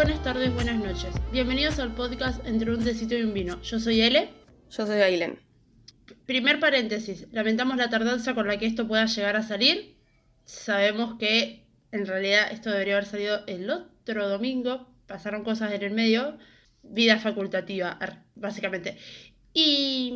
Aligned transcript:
buenas 0.00 0.22
tardes, 0.22 0.54
buenas 0.54 0.78
noches. 0.78 1.14
Bienvenidos 1.30 1.78
al 1.78 1.94
podcast 1.94 2.42
Entre 2.46 2.70
un 2.70 2.82
tecito 2.82 3.14
y 3.18 3.22
un 3.22 3.34
vino. 3.34 3.60
Yo 3.60 3.78
soy 3.78 4.00
Ele. 4.00 4.30
Yo 4.70 4.86
soy 4.86 5.02
Ailen. 5.02 5.38
Primer 6.24 6.58
paréntesis. 6.58 7.26
Lamentamos 7.32 7.76
la 7.76 7.90
tardanza 7.90 8.34
con 8.34 8.46
la 8.46 8.58
que 8.58 8.64
esto 8.64 8.88
pueda 8.88 9.04
llegar 9.04 9.36
a 9.36 9.42
salir. 9.42 9.98
Sabemos 10.46 11.18
que 11.18 11.66
en 11.92 12.06
realidad 12.06 12.50
esto 12.50 12.70
debería 12.70 12.94
haber 12.94 13.04
salido 13.04 13.40
el 13.46 13.68
otro 13.68 14.26
domingo. 14.26 14.88
Pasaron 15.06 15.44
cosas 15.44 15.70
en 15.72 15.82
el 15.82 15.92
medio. 15.92 16.38
Vida 16.82 17.18
facultativa, 17.18 17.98
básicamente. 18.36 18.96
Y 19.52 20.14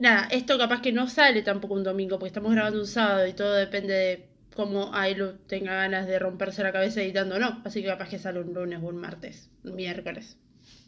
nada, 0.00 0.26
esto 0.32 0.58
capaz 0.58 0.82
que 0.82 0.90
no 0.90 1.08
sale 1.08 1.42
tampoco 1.42 1.74
un 1.74 1.84
domingo 1.84 2.18
porque 2.18 2.30
estamos 2.30 2.52
grabando 2.52 2.80
un 2.80 2.88
sábado 2.88 3.24
y 3.28 3.34
todo 3.34 3.54
depende 3.54 3.94
de 3.94 4.29
cómo 4.54 4.94
Ailu 4.94 5.38
tenga 5.46 5.74
ganas 5.74 6.06
de 6.06 6.18
romperse 6.18 6.62
la 6.62 6.72
cabeza 6.72 7.02
editando 7.02 7.36
o 7.36 7.38
no. 7.38 7.62
Así 7.64 7.82
que 7.82 7.88
capaz 7.88 8.08
que 8.08 8.18
sale 8.18 8.40
un 8.40 8.52
lunes 8.52 8.80
o 8.82 8.86
un 8.86 8.96
martes, 8.96 9.50
un 9.64 9.76
miércoles. 9.76 10.38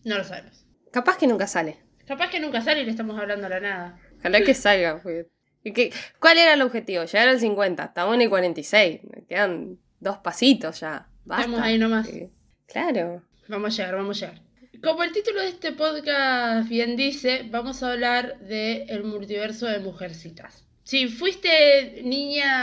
No 0.04 0.18
lo 0.18 0.24
sabemos. 0.24 0.66
Capaz 0.90 1.18
que 1.18 1.26
nunca 1.26 1.46
sale. 1.46 1.78
Capaz 2.06 2.30
que 2.30 2.40
nunca 2.40 2.60
sale 2.60 2.82
y 2.82 2.84
le 2.84 2.90
estamos 2.90 3.18
hablando 3.18 3.46
a 3.46 3.50
la 3.50 3.60
nada. 3.60 4.00
Ojalá 4.18 4.42
que 4.42 4.54
salga. 4.54 5.00
Pues. 5.02 5.26
¿Y 5.64 5.72
qué, 5.72 5.92
¿Cuál 6.18 6.38
era 6.38 6.54
el 6.54 6.62
objetivo? 6.62 7.04
Llegar 7.04 7.28
al 7.28 7.40
50. 7.40 7.84
Estamos 7.84 8.14
en 8.14 8.22
el 8.22 8.28
46. 8.28 9.00
Me 9.04 9.24
quedan 9.24 9.78
dos 10.00 10.18
pasitos 10.18 10.80
ya. 10.80 11.08
Basta. 11.24 11.44
Estamos 11.44 11.64
ahí 11.64 11.78
nomás. 11.78 12.08
Claro. 12.66 13.22
Vamos 13.48 13.74
a 13.74 13.76
llegar, 13.76 13.96
vamos 13.96 14.22
a 14.22 14.26
llegar. 14.26 14.42
Como 14.82 15.04
el 15.04 15.12
título 15.12 15.40
de 15.40 15.48
este 15.48 15.72
podcast 15.72 16.68
bien 16.68 16.96
dice, 16.96 17.46
vamos 17.48 17.82
a 17.82 17.92
hablar 17.92 18.40
del 18.40 18.90
el 18.90 19.04
multiverso 19.04 19.66
de 19.66 19.78
mujercitas. 19.78 20.66
Si 20.82 21.06
fuiste 21.06 22.02
niña 22.02 22.61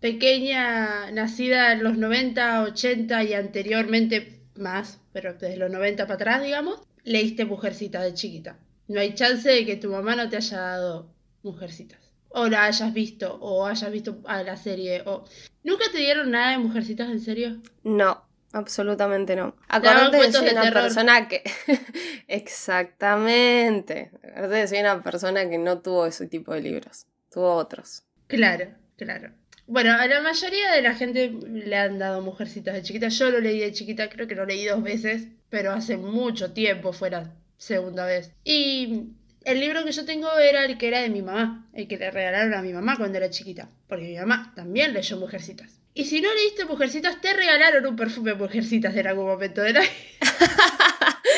pequeña, 0.00 1.10
nacida 1.12 1.72
en 1.72 1.84
los 1.84 1.96
90, 1.96 2.62
80 2.62 3.24
y 3.24 3.34
anteriormente 3.34 4.40
más, 4.56 4.98
pero 5.12 5.34
desde 5.34 5.56
los 5.56 5.70
90 5.70 6.04
para 6.04 6.14
atrás, 6.14 6.42
digamos, 6.42 6.80
leíste 7.04 7.44
Mujercitas 7.44 8.02
de 8.04 8.14
chiquita. 8.14 8.58
No 8.88 9.00
hay 9.00 9.14
chance 9.14 9.48
de 9.48 9.64
que 9.64 9.76
tu 9.76 9.90
mamá 9.90 10.16
no 10.16 10.28
te 10.28 10.36
haya 10.36 10.58
dado 10.58 11.14
Mujercitas. 11.42 11.98
O 12.28 12.46
la 12.46 12.64
hayas 12.64 12.92
visto, 12.92 13.38
o 13.40 13.66
hayas 13.66 13.90
visto 13.90 14.20
a 14.24 14.42
la 14.42 14.56
serie, 14.56 15.02
o... 15.06 15.24
¿Nunca 15.62 15.84
te 15.92 15.98
dieron 15.98 16.30
nada 16.30 16.52
de 16.52 16.58
Mujercitas 16.58 17.10
en 17.10 17.20
serio? 17.20 17.60
No, 17.82 18.24
absolutamente 18.52 19.36
no. 19.36 19.56
Acordate 19.68 20.16
de 20.16 20.32
ser 20.32 20.52
una 20.52 20.72
persona 20.72 21.28
que... 21.28 21.42
Exactamente. 22.28 24.10
Acordate 24.22 24.54
de 24.54 24.68
ser 24.68 24.84
una 24.84 25.02
persona 25.02 25.48
que 25.48 25.58
no 25.58 25.80
tuvo 25.80 26.06
ese 26.06 26.26
tipo 26.26 26.54
de 26.54 26.62
libros. 26.62 27.06
Tuvo 27.30 27.54
otros. 27.54 28.04
Claro, 28.28 28.68
claro. 28.96 29.32
Bueno, 29.70 29.92
a 29.92 30.04
la 30.08 30.20
mayoría 30.20 30.72
de 30.72 30.82
la 30.82 30.96
gente 30.96 31.28
le 31.30 31.76
han 31.76 32.00
dado 32.00 32.22
Mujercitas 32.22 32.74
de 32.74 32.82
chiquita. 32.82 33.06
Yo 33.06 33.30
lo 33.30 33.38
leí 33.38 33.60
de 33.60 33.70
chiquita, 33.70 34.10
creo 34.10 34.26
que 34.26 34.34
lo 34.34 34.44
leí 34.44 34.64
dos 34.64 34.82
veces, 34.82 35.28
pero 35.48 35.70
hace 35.70 35.96
mucho 35.96 36.52
tiempo 36.52 36.92
fue 36.92 37.08
la 37.10 37.32
segunda 37.56 38.04
vez. 38.04 38.32
Y 38.42 39.12
el 39.44 39.60
libro 39.60 39.84
que 39.84 39.92
yo 39.92 40.04
tengo 40.04 40.28
era 40.38 40.64
el 40.64 40.76
que 40.76 40.88
era 40.88 40.98
de 41.02 41.08
mi 41.08 41.22
mamá, 41.22 41.68
el 41.72 41.86
que 41.86 41.98
le 41.98 42.10
regalaron 42.10 42.52
a 42.54 42.62
mi 42.62 42.72
mamá 42.72 42.96
cuando 42.96 43.18
era 43.18 43.30
chiquita, 43.30 43.68
porque 43.86 44.06
mi 44.06 44.16
mamá 44.16 44.52
también 44.56 44.92
leyó 44.92 45.16
Mujercitas. 45.18 45.79
Y 45.94 46.04
si 46.04 46.20
no 46.20 46.32
leíste 46.32 46.66
Mujercitas, 46.66 47.20
te 47.20 47.32
regalaron 47.32 47.86
un 47.86 47.96
perfume 47.96 48.34
Mujercitas 48.34 48.96
en 48.96 49.06
algún 49.06 49.26
momento 49.26 49.60
de 49.60 49.72
la 49.72 49.82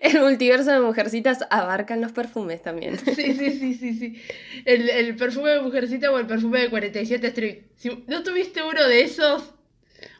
el 0.00 0.20
multiverso 0.20 0.72
de 0.72 0.80
Mujercitas 0.80 1.46
abarcan 1.50 2.00
los 2.00 2.12
perfumes 2.12 2.62
también. 2.62 2.98
Sí, 2.98 3.14
sí, 3.14 3.50
sí, 3.50 3.74
sí, 3.74 3.94
sí. 3.94 4.22
El, 4.64 5.16
perfume 5.16 5.50
de 5.50 5.60
Mujercita 5.60 6.10
o 6.10 6.18
el 6.18 6.26
perfume 6.26 6.60
de 6.60 6.70
47 6.70 7.26
Street. 7.28 7.62
Si 7.76 8.04
no 8.06 8.22
tuviste 8.22 8.62
uno 8.62 8.86
de 8.86 9.02
esos, 9.02 9.54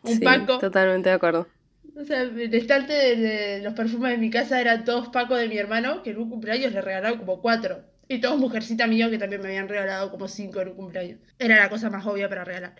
un 0.02 0.18
sí, 0.18 0.24
Paco. 0.24 0.58
Totalmente 0.58 1.08
de 1.08 1.14
acuerdo. 1.14 1.48
O 1.96 2.04
sea, 2.04 2.22
el 2.22 2.54
estante 2.54 2.92
de, 2.92 3.62
los 3.62 3.74
perfumes 3.74 4.12
de 4.12 4.18
mi 4.18 4.30
casa 4.30 4.60
eran 4.60 4.84
todos 4.84 5.08
Paco 5.08 5.36
de 5.36 5.48
mi 5.48 5.56
hermano, 5.56 6.02
que 6.02 6.10
en 6.10 6.18
un 6.18 6.28
cumpleaños 6.28 6.72
le 6.72 6.80
regalaron 6.80 7.18
como 7.18 7.40
cuatro. 7.40 7.82
Y 8.08 8.20
todos 8.20 8.38
Mujercita 8.38 8.86
mío, 8.86 9.10
que 9.10 9.18
también 9.18 9.40
me 9.40 9.48
habían 9.48 9.68
regalado 9.68 10.10
como 10.10 10.28
cinco 10.28 10.60
en 10.60 10.68
un 10.68 10.74
cumpleaños. 10.74 11.18
Era 11.38 11.56
la 11.56 11.70
cosa 11.70 11.90
más 11.90 12.04
obvia 12.06 12.28
para 12.28 12.44
regalar. 12.44 12.74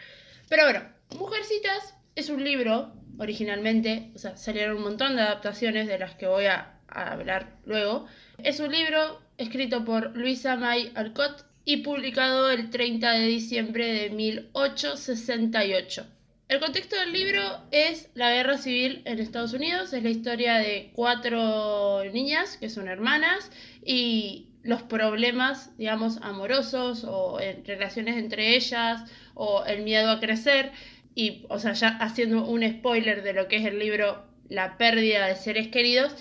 Pero 0.49 0.65
bueno, 0.65 0.83
Mujercitas 1.19 1.95
es 2.17 2.29
un 2.29 2.43
libro, 2.45 2.93
originalmente, 3.19 4.11
o 4.15 4.19
sea, 4.19 4.37
salieron 4.37 4.77
un 4.77 4.83
montón 4.83 5.17
de 5.17 5.23
adaptaciones 5.23 5.87
de 5.87 5.99
las 5.99 6.15
que 6.15 6.27
voy 6.27 6.47
a 6.47 6.79
hablar 6.89 7.57
luego, 7.65 8.07
es 8.39 8.61
un 8.61 8.73
libro 8.73 9.21
escrito 9.39 9.85
por 9.85 10.17
Luisa 10.17 10.57
May 10.57 10.93
Alcott 10.95 11.45
y 11.65 11.79
publicado 11.79 12.51
el 12.51 12.71
30 12.71 13.13
de 13.13 13.27
diciembre 13.27 13.87
de 13.87 14.11
1868. 14.11 16.07
El 16.49 16.61
contexto 16.61 16.95
del 16.97 17.13
libro 17.13 17.41
es 17.71 18.11
la 18.15 18.31
guerra 18.31 18.59
civil 18.59 19.03
en 19.07 19.19
Estados 19.19 19.55
Unidos, 19.55 19.93
es 19.95 20.03
la 20.03 20.11
historia 20.11 20.57
de 20.57 20.93
cuatro 20.95 22.05
niñas 22.13 22.59
que 22.59 22.69
son 22.69 22.87
hermanas 22.87 23.51
y 23.83 24.51
los 24.65 24.83
problemas, 24.83 25.77
digamos, 25.77 26.19
amorosos 26.23 27.05
o 27.05 27.39
en 27.39 27.65
relaciones 27.65 28.17
entre 28.17 28.57
ellas 28.57 29.03
o 29.35 29.65
el 29.67 29.83
miedo 29.83 30.11
a 30.11 30.21
crecer 30.21 30.73
y, 31.15 31.45
o 31.49 31.59
sea, 31.59 31.75
ya 31.75 31.89
haciendo 31.99 32.45
un 32.45 32.69
spoiler 32.69 33.23
de 33.23 33.35
lo 33.35 33.47
que 33.47 33.57
es 33.57 33.67
el 33.67 33.79
libro, 33.79 34.25
la 34.49 34.77
pérdida 34.79 35.27
de 35.27 35.37
seres 35.37 35.69
queridos, 35.69 36.17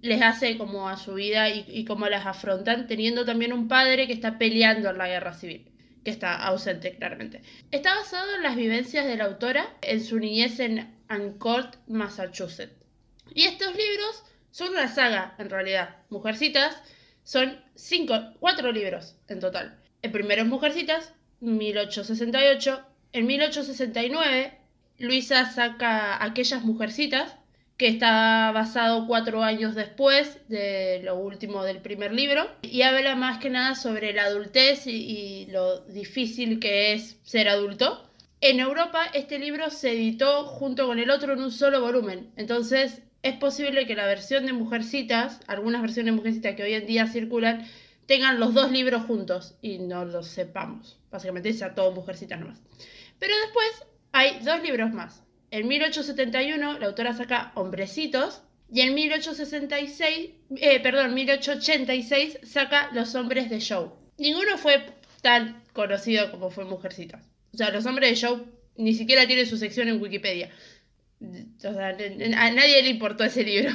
les 0.00 0.22
hace 0.22 0.58
como 0.58 0.88
a 0.88 0.96
su 0.96 1.14
vida 1.14 1.48
y, 1.50 1.84
cómo 1.84 2.08
las 2.08 2.26
afrontan, 2.26 2.86
teniendo 2.86 3.24
también 3.24 3.52
un 3.52 3.68
padre 3.68 4.06
que 4.06 4.12
está 4.12 4.38
peleando 4.38 4.90
en 4.90 4.98
la 4.98 5.08
guerra 5.08 5.34
civil, 5.34 5.70
que 6.04 6.10
está 6.10 6.36
ausente 6.36 6.96
claramente. 6.96 7.42
Está 7.70 7.94
basado 7.94 8.34
en 8.34 8.42
las 8.42 8.56
vivencias 8.56 9.06
de 9.06 9.16
la 9.16 9.24
autora 9.24 9.66
en 9.82 10.02
su 10.02 10.18
niñez 10.18 10.58
en 10.60 10.94
Ancourt, 11.08 11.76
Massachusetts. 11.86 12.74
Y 13.34 13.44
estos 13.44 13.68
libros 13.68 14.24
son 14.50 14.70
una 14.70 14.88
saga, 14.88 15.34
en 15.38 15.48
realidad. 15.48 15.96
Mujercitas 16.10 16.82
son 17.24 17.58
cinco, 17.74 18.14
cuatro 18.38 18.70
libros 18.70 19.16
en 19.28 19.40
total. 19.40 19.78
El 20.02 20.12
primero 20.12 20.42
es 20.42 20.48
Mujercitas, 20.48 21.12
1868. 21.40 22.80
En 23.12 23.26
1869, 23.26 24.58
Luisa 24.98 25.50
saca 25.50 26.22
Aquellas 26.22 26.62
Mujercitas, 26.62 27.36
que 27.76 27.88
está 27.88 28.52
basado 28.52 29.06
cuatro 29.06 29.42
años 29.42 29.74
después 29.74 30.38
de 30.48 31.00
lo 31.02 31.16
último 31.16 31.64
del 31.64 31.80
primer 31.80 32.12
libro, 32.12 32.48
y 32.62 32.82
habla 32.82 33.16
más 33.16 33.38
que 33.38 33.50
nada 33.50 33.74
sobre 33.74 34.12
la 34.12 34.24
adultez 34.24 34.86
y, 34.86 35.46
lo 35.50 35.80
difícil 35.86 36.60
que 36.60 36.92
es 36.92 37.18
ser 37.22 37.48
adulto. 37.48 38.08
En 38.40 38.60
Europa 38.60 39.06
este 39.14 39.38
libro 39.38 39.70
se 39.70 39.92
editó 39.92 40.44
junto 40.44 40.86
con 40.86 40.98
el 40.98 41.10
otro 41.10 41.32
en 41.32 41.42
un 41.42 41.50
solo 41.50 41.80
volumen, 41.80 42.30
entonces 42.36 43.02
es 43.24 43.36
posible 43.36 43.86
que 43.86 43.96
la 43.96 44.06
versión 44.06 44.44
de 44.44 44.52
Mujercitas, 44.52 45.40
algunas 45.46 45.80
versiones 45.80 46.12
de 46.12 46.16
Mujercitas 46.16 46.54
que 46.54 46.62
hoy 46.62 46.74
en 46.74 46.86
día 46.86 47.06
circulan, 47.06 47.66
tengan 48.04 48.38
los 48.38 48.52
dos 48.52 48.70
libros 48.70 49.04
juntos 49.04 49.56
y 49.62 49.78
no 49.78 50.04
lo 50.04 50.22
sepamos. 50.22 50.98
Básicamente 51.10 51.54
sea 51.54 51.74
todo 51.74 51.92
Mujercitas 51.92 52.38
nomás. 52.38 52.60
Pero 53.18 53.32
después 53.38 53.86
hay 54.12 54.40
dos 54.44 54.62
libros 54.62 54.92
más. 54.92 55.22
En 55.50 55.66
1871 55.68 56.78
la 56.78 56.86
autora 56.86 57.14
saca 57.14 57.52
Hombrecitos 57.54 58.42
y 58.70 58.82
en 58.82 58.92
1866, 58.92 60.30
eh, 60.56 60.80
perdón, 60.80 61.14
1886 61.14 62.40
saca 62.42 62.90
Los 62.92 63.14
Hombres 63.14 63.48
de 63.48 63.60
Show. 63.60 63.94
Ninguno 64.18 64.58
fue 64.58 64.84
tan 65.22 65.62
conocido 65.72 66.30
como 66.30 66.50
fue 66.50 66.66
Mujercitas. 66.66 67.30
O 67.54 67.56
sea, 67.56 67.70
Los 67.70 67.86
Hombres 67.86 68.10
de 68.10 68.16
Show 68.16 68.46
ni 68.76 68.92
siquiera 68.92 69.26
tiene 69.26 69.46
su 69.46 69.56
sección 69.56 69.88
en 69.88 70.02
Wikipedia. 70.02 70.50
O 71.58 71.60
sea, 71.60 71.88
a 71.88 72.50
nadie 72.50 72.82
le 72.82 72.88
importó 72.88 73.24
ese 73.24 73.44
libro. 73.44 73.70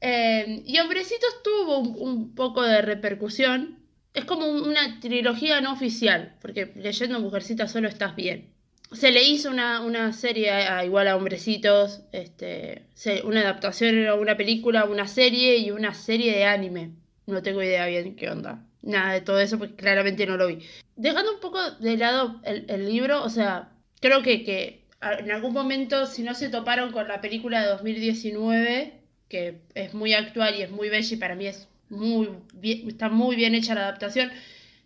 Eh, 0.00 0.62
y 0.66 0.78
Hombrecitos 0.78 1.42
tuvo 1.42 1.78
un, 1.78 2.34
poco 2.34 2.62
de 2.62 2.82
repercusión. 2.82 3.78
Es 4.14 4.24
como 4.24 4.46
una 4.46 5.00
trilogía 5.00 5.60
no 5.60 5.72
oficial, 5.72 6.36
porque 6.40 6.72
leyendo 6.76 7.20
Mujercitas 7.20 7.72
solo 7.72 7.88
estás 7.88 8.14
bien 8.16 8.52
se 8.92 9.10
le 9.10 9.22
hizo 9.22 9.50
una, 9.50 10.12
serie 10.12 10.50
a, 10.50 10.84
igual 10.84 11.08
a 11.08 11.16
Hombrecitos, 11.16 12.02
este, 12.12 12.86
una 13.24 13.40
adaptación 13.40 14.06
a 14.06 14.14
una 14.14 14.36
película, 14.36 14.84
una 14.84 15.08
serie 15.08 15.58
y 15.58 15.70
una 15.70 15.94
serie 15.94 16.32
de 16.32 16.44
anime. 16.44 16.92
No 17.26 17.42
tengo 17.42 17.62
idea 17.62 17.86
bien 17.86 18.16
qué 18.16 18.28
onda. 18.30 18.64
Nada 18.82 19.12
de 19.12 19.20
todo 19.20 19.40
eso 19.40 19.58
porque 19.58 19.76
claramente 19.76 20.26
no 20.26 20.36
lo 20.36 20.48
vi. 20.48 20.58
Dejando 20.96 21.32
un 21.32 21.40
poco 21.40 21.58
de 21.70 21.96
lado 21.96 22.40
el, 22.44 22.86
libro, 22.86 23.22
o 23.22 23.30
sea, 23.30 23.70
creo 24.00 24.22
que, 24.22 24.44
que, 24.44 24.81
en 25.18 25.30
algún 25.30 25.52
momento, 25.52 26.06
si 26.06 26.22
no 26.22 26.34
se 26.34 26.48
toparon 26.48 26.92
con 26.92 27.08
la 27.08 27.20
película 27.20 27.62
de 27.62 27.68
2019, 27.68 28.92
que 29.28 29.60
es 29.74 29.94
muy 29.94 30.14
actual 30.14 30.54
y 30.56 30.62
es 30.62 30.70
muy 30.70 30.88
bella 30.88 31.14
y 31.14 31.18
para 31.18 31.34
mí 31.34 31.46
es 31.46 31.68
muy 31.88 32.28
bien, 32.54 32.88
está 32.88 33.08
muy 33.08 33.36
bien 33.36 33.54
hecha 33.54 33.74
la 33.74 33.82
adaptación, 33.82 34.30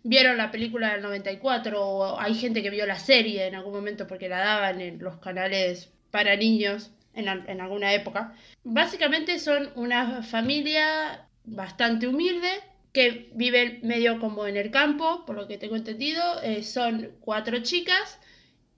vieron 0.03 0.37
la 0.37 0.51
película 0.51 0.93
del 0.93 1.01
94 1.01 1.85
o 1.85 2.19
hay 2.19 2.33
gente 2.33 2.63
que 2.63 2.69
vio 2.69 2.85
la 2.85 2.97
serie 2.97 3.47
en 3.47 3.55
algún 3.55 3.73
momento 3.73 4.07
porque 4.07 4.29
la 4.29 4.39
daban 4.39 4.81
en 4.81 4.99
los 4.99 5.17
canales 5.17 5.89
para 6.11 6.35
niños 6.35 6.91
en, 7.13 7.27
alguna 7.61 7.93
época. 7.93 8.33
Básicamente 8.63 9.39
son 9.39 9.69
una 9.75 10.21
familia 10.21 11.27
bastante 11.43 12.07
humilde 12.07 12.49
que 12.93 13.29
vive 13.33 13.79
medio 13.83 14.19
como 14.19 14.47
en 14.47 14.55
el 14.55 14.71
campo, 14.71 15.25
por 15.25 15.35
lo 15.35 15.47
que 15.47 15.57
tengo 15.57 15.75
entendido. 15.75 16.41
Eh, 16.41 16.63
son 16.63 17.11
cuatro 17.19 17.59
chicas 17.59 18.19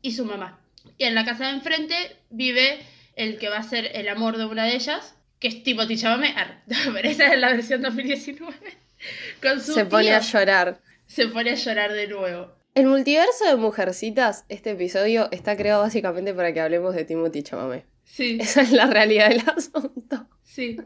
y 0.01 0.13
su 0.13 0.25
mamá. 0.25 0.58
Y 0.97 1.05
en 1.05 1.15
la 1.15 1.25
casa 1.25 1.45
de 1.47 1.51
enfrente 1.53 1.95
vive 2.29 2.79
el 3.15 3.37
que 3.37 3.49
va 3.49 3.57
a 3.57 3.63
ser 3.63 3.91
el 3.95 4.07
amor 4.09 4.37
de 4.37 4.45
una 4.45 4.65
de 4.65 4.75
ellas, 4.75 5.15
que 5.39 5.47
es. 5.49 6.33
Ar- 6.35 6.63
Pero 6.93 7.09
esa 7.09 7.27
es 7.33 7.39
la 7.39 7.49
versión 7.51 7.81
2019. 7.81 8.55
Con 9.41 9.61
su 9.61 9.73
Se 9.73 9.85
pone 9.85 10.13
a 10.13 10.19
llorar. 10.19 10.81
Se 11.07 11.27
pone 11.27 11.51
a 11.51 11.55
llorar 11.55 11.93
de 11.93 12.07
nuevo. 12.07 12.51
El 12.75 12.85
multiverso 12.85 13.45
de 13.45 13.55
Mujercitas, 13.55 14.45
este 14.47 14.71
episodio, 14.71 15.27
está 15.31 15.57
creado 15.57 15.81
básicamente 15.81 16.33
para 16.33 16.53
que 16.53 16.59
hablemos 16.61 16.93
de 16.95 17.03
Timothy 17.03 17.43
Chalamet. 17.43 17.85
Sí, 18.03 18.37
Esa 18.41 18.61
es 18.61 18.71
la 18.71 18.85
realidad 18.85 19.29
del 19.29 19.41
asunto. 19.47 20.27
sí. 20.43 20.77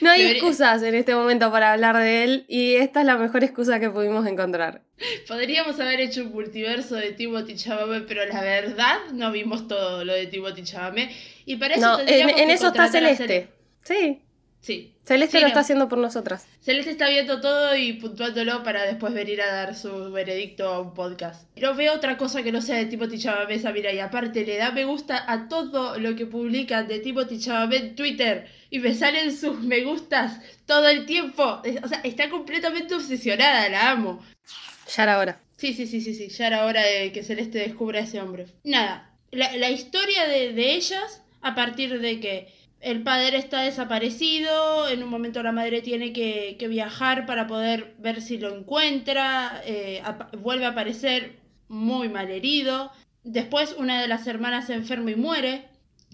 No 0.00 0.10
hay 0.10 0.22
excusas 0.26 0.82
en 0.82 0.94
este 0.94 1.14
momento 1.14 1.50
para 1.50 1.72
hablar 1.72 1.96
de 1.96 2.24
él 2.24 2.44
y 2.48 2.74
esta 2.74 3.00
es 3.00 3.06
la 3.06 3.16
mejor 3.16 3.44
excusa 3.44 3.78
que 3.80 3.90
pudimos 3.90 4.26
encontrar. 4.26 4.82
Podríamos 5.28 5.78
haber 5.80 6.00
hecho 6.00 6.22
un 6.22 6.32
multiverso 6.32 6.96
de 6.96 7.12
Timothy 7.12 7.54
Chalamet, 7.56 8.06
pero 8.06 8.24
la 8.26 8.40
verdad 8.42 8.98
no 9.12 9.30
vimos 9.32 9.68
todo 9.68 10.04
lo 10.04 10.12
de 10.12 10.26
Timothy 10.26 10.62
Chalamet. 10.64 11.10
Y 11.46 11.56
para 11.56 11.74
eso 11.74 11.86
No, 11.86 12.00
en, 12.00 12.06
tendríamos 12.06 12.40
en 12.40 12.48
que 12.48 12.54
eso 12.54 12.66
está 12.68 12.88
Celeste. 12.88 13.48
Sí, 13.84 14.20
Sí. 14.62 14.92
Celeste 15.04 15.38
Sí, 15.38 15.40
lo 15.40 15.44
no. 15.44 15.48
está 15.48 15.60
haciendo 15.60 15.88
por 15.88 15.96
nosotras. 15.96 16.46
Celeste 16.60 16.90
está 16.90 17.08
viendo 17.08 17.40
todo 17.40 17.74
y 17.74 17.94
puntuándolo 17.94 18.62
para 18.62 18.82
después 18.82 19.14
venir 19.14 19.40
a 19.40 19.50
dar 19.50 19.74
su 19.74 20.12
veredicto 20.12 20.68
a 20.68 20.80
un 20.80 20.92
podcast. 20.92 21.46
No 21.56 21.74
veo 21.74 21.94
otra 21.94 22.18
cosa 22.18 22.42
que 22.42 22.52
no 22.52 22.60
sea 22.60 22.76
de 22.76 22.84
Timothy 22.84 23.18
Chalamet 23.18 23.56
esa 23.56 23.72
mira 23.72 23.90
y 23.90 24.00
aparte 24.00 24.44
le 24.44 24.58
da 24.58 24.70
me 24.70 24.84
gusta 24.84 25.24
a 25.32 25.48
todo 25.48 25.98
lo 25.98 26.14
que 26.14 26.26
publican 26.26 26.88
de 26.88 26.98
Timothy 26.98 27.40
Chalamet 27.40 27.82
en 27.82 27.94
Twitter 27.96 28.48
y 28.70 28.78
me 28.78 28.94
salen 28.94 29.36
sus 29.36 29.60
me 29.60 29.82
gustas 29.82 30.40
todo 30.66 30.88
el 30.88 31.04
tiempo. 31.06 31.60
O 31.82 31.88
sea, 31.88 32.00
está 32.04 32.30
completamente 32.30 32.94
obsesionada, 32.94 33.68
la 33.68 33.90
amo. 33.90 34.22
Ya 34.96 35.02
era 35.02 35.18
hora. 35.18 35.40
Sí, 35.56 35.74
sí, 35.74 35.86
sí, 35.86 36.00
sí, 36.00 36.14
sí, 36.14 36.28
ya 36.28 36.46
era 36.46 36.64
hora 36.64 36.82
de 36.82 37.12
que 37.12 37.22
Celeste 37.22 37.58
descubra 37.58 38.00
a 38.00 38.04
ese 38.04 38.20
hombre. 38.20 38.46
Nada, 38.64 39.14
la, 39.30 39.56
la 39.56 39.70
historia 39.70 40.26
de, 40.26 40.52
de 40.52 40.72
ellas, 40.74 41.22
a 41.42 41.54
partir 41.54 42.00
de 42.00 42.18
que 42.20 42.48
el 42.80 43.02
padre 43.02 43.36
está 43.36 43.62
desaparecido, 43.62 44.88
en 44.88 45.02
un 45.02 45.10
momento 45.10 45.42
la 45.42 45.52
madre 45.52 45.82
tiene 45.82 46.12
que, 46.12 46.56
que 46.58 46.68
viajar 46.68 47.26
para 47.26 47.46
poder 47.46 47.94
ver 47.98 48.22
si 48.22 48.38
lo 48.38 48.56
encuentra, 48.56 49.60
eh, 49.66 50.02
vuelve 50.38 50.64
a 50.64 50.70
aparecer 50.70 51.36
muy 51.68 52.08
mal 52.08 52.30
herido, 52.30 52.90
después 53.22 53.74
una 53.76 54.00
de 54.00 54.08
las 54.08 54.26
hermanas 54.26 54.66
se 54.66 54.74
enferma 54.74 55.10
y 55.10 55.16
muere. 55.16 55.68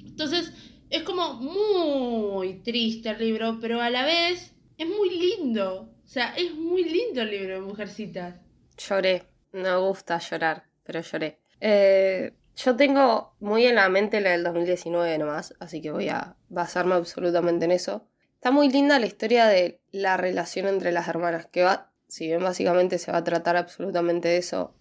Entonces, 0.04 0.52
es 0.90 1.02
como 1.02 1.34
muy 1.34 2.54
triste 2.62 3.10
el 3.10 3.18
libro, 3.18 3.58
pero 3.60 3.80
a 3.80 3.90
la 3.90 4.04
vez 4.04 4.54
es 4.78 4.86
muy 4.86 5.10
lindo. 5.10 5.90
O 6.04 6.08
sea, 6.08 6.34
es 6.36 6.54
muy 6.54 6.84
lindo 6.84 7.22
el 7.22 7.30
libro 7.30 7.54
de 7.54 7.60
Mujercitas. 7.60 8.36
Lloré. 8.78 9.24
No 9.52 9.86
gusta 9.88 10.18
llorar, 10.18 10.64
pero 10.84 11.00
lloré. 11.00 11.38
Eh, 11.60 12.32
yo 12.56 12.76
tengo 12.76 13.34
muy 13.40 13.64
en 13.66 13.74
la 13.76 13.88
mente 13.88 14.20
la 14.20 14.30
del 14.30 14.44
2019 14.44 15.16
nomás, 15.18 15.54
así 15.60 15.80
que 15.80 15.90
voy 15.90 16.08
a 16.08 16.36
basarme 16.48 16.94
absolutamente 16.94 17.64
en 17.64 17.72
eso. 17.72 18.06
Está 18.34 18.50
muy 18.50 18.68
linda 18.70 18.98
la 18.98 19.06
historia 19.06 19.46
de 19.46 19.80
la 19.92 20.16
relación 20.16 20.66
entre 20.68 20.92
las 20.92 21.08
hermanas, 21.08 21.46
que 21.46 21.62
va, 21.62 21.90
si 22.06 22.26
bien 22.26 22.42
básicamente 22.42 22.98
se 22.98 23.10
va 23.10 23.18
a 23.18 23.24
tratar 23.24 23.56
absolutamente 23.56 24.28
de 24.28 24.36
eso 24.36 24.74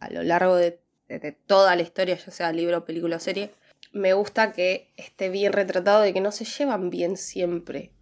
a 0.00 0.10
lo 0.10 0.22
largo 0.22 0.56
de, 0.56 0.80
de- 1.08 1.18
de 1.20 1.32
toda 1.32 1.76
la 1.76 1.82
historia, 1.82 2.16
ya 2.16 2.30
sea 2.32 2.52
libro, 2.52 2.84
película 2.84 3.16
o 3.16 3.20
serie, 3.20 3.50
me 3.92 4.12
gusta 4.12 4.52
que 4.52 4.92
esté 4.96 5.28
bien 5.28 5.52
retratado 5.52 6.02
de 6.02 6.12
que 6.12 6.20
no 6.20 6.32
se 6.32 6.44
llevan 6.44 6.90
bien 6.90 7.16
siempre, 7.16 7.92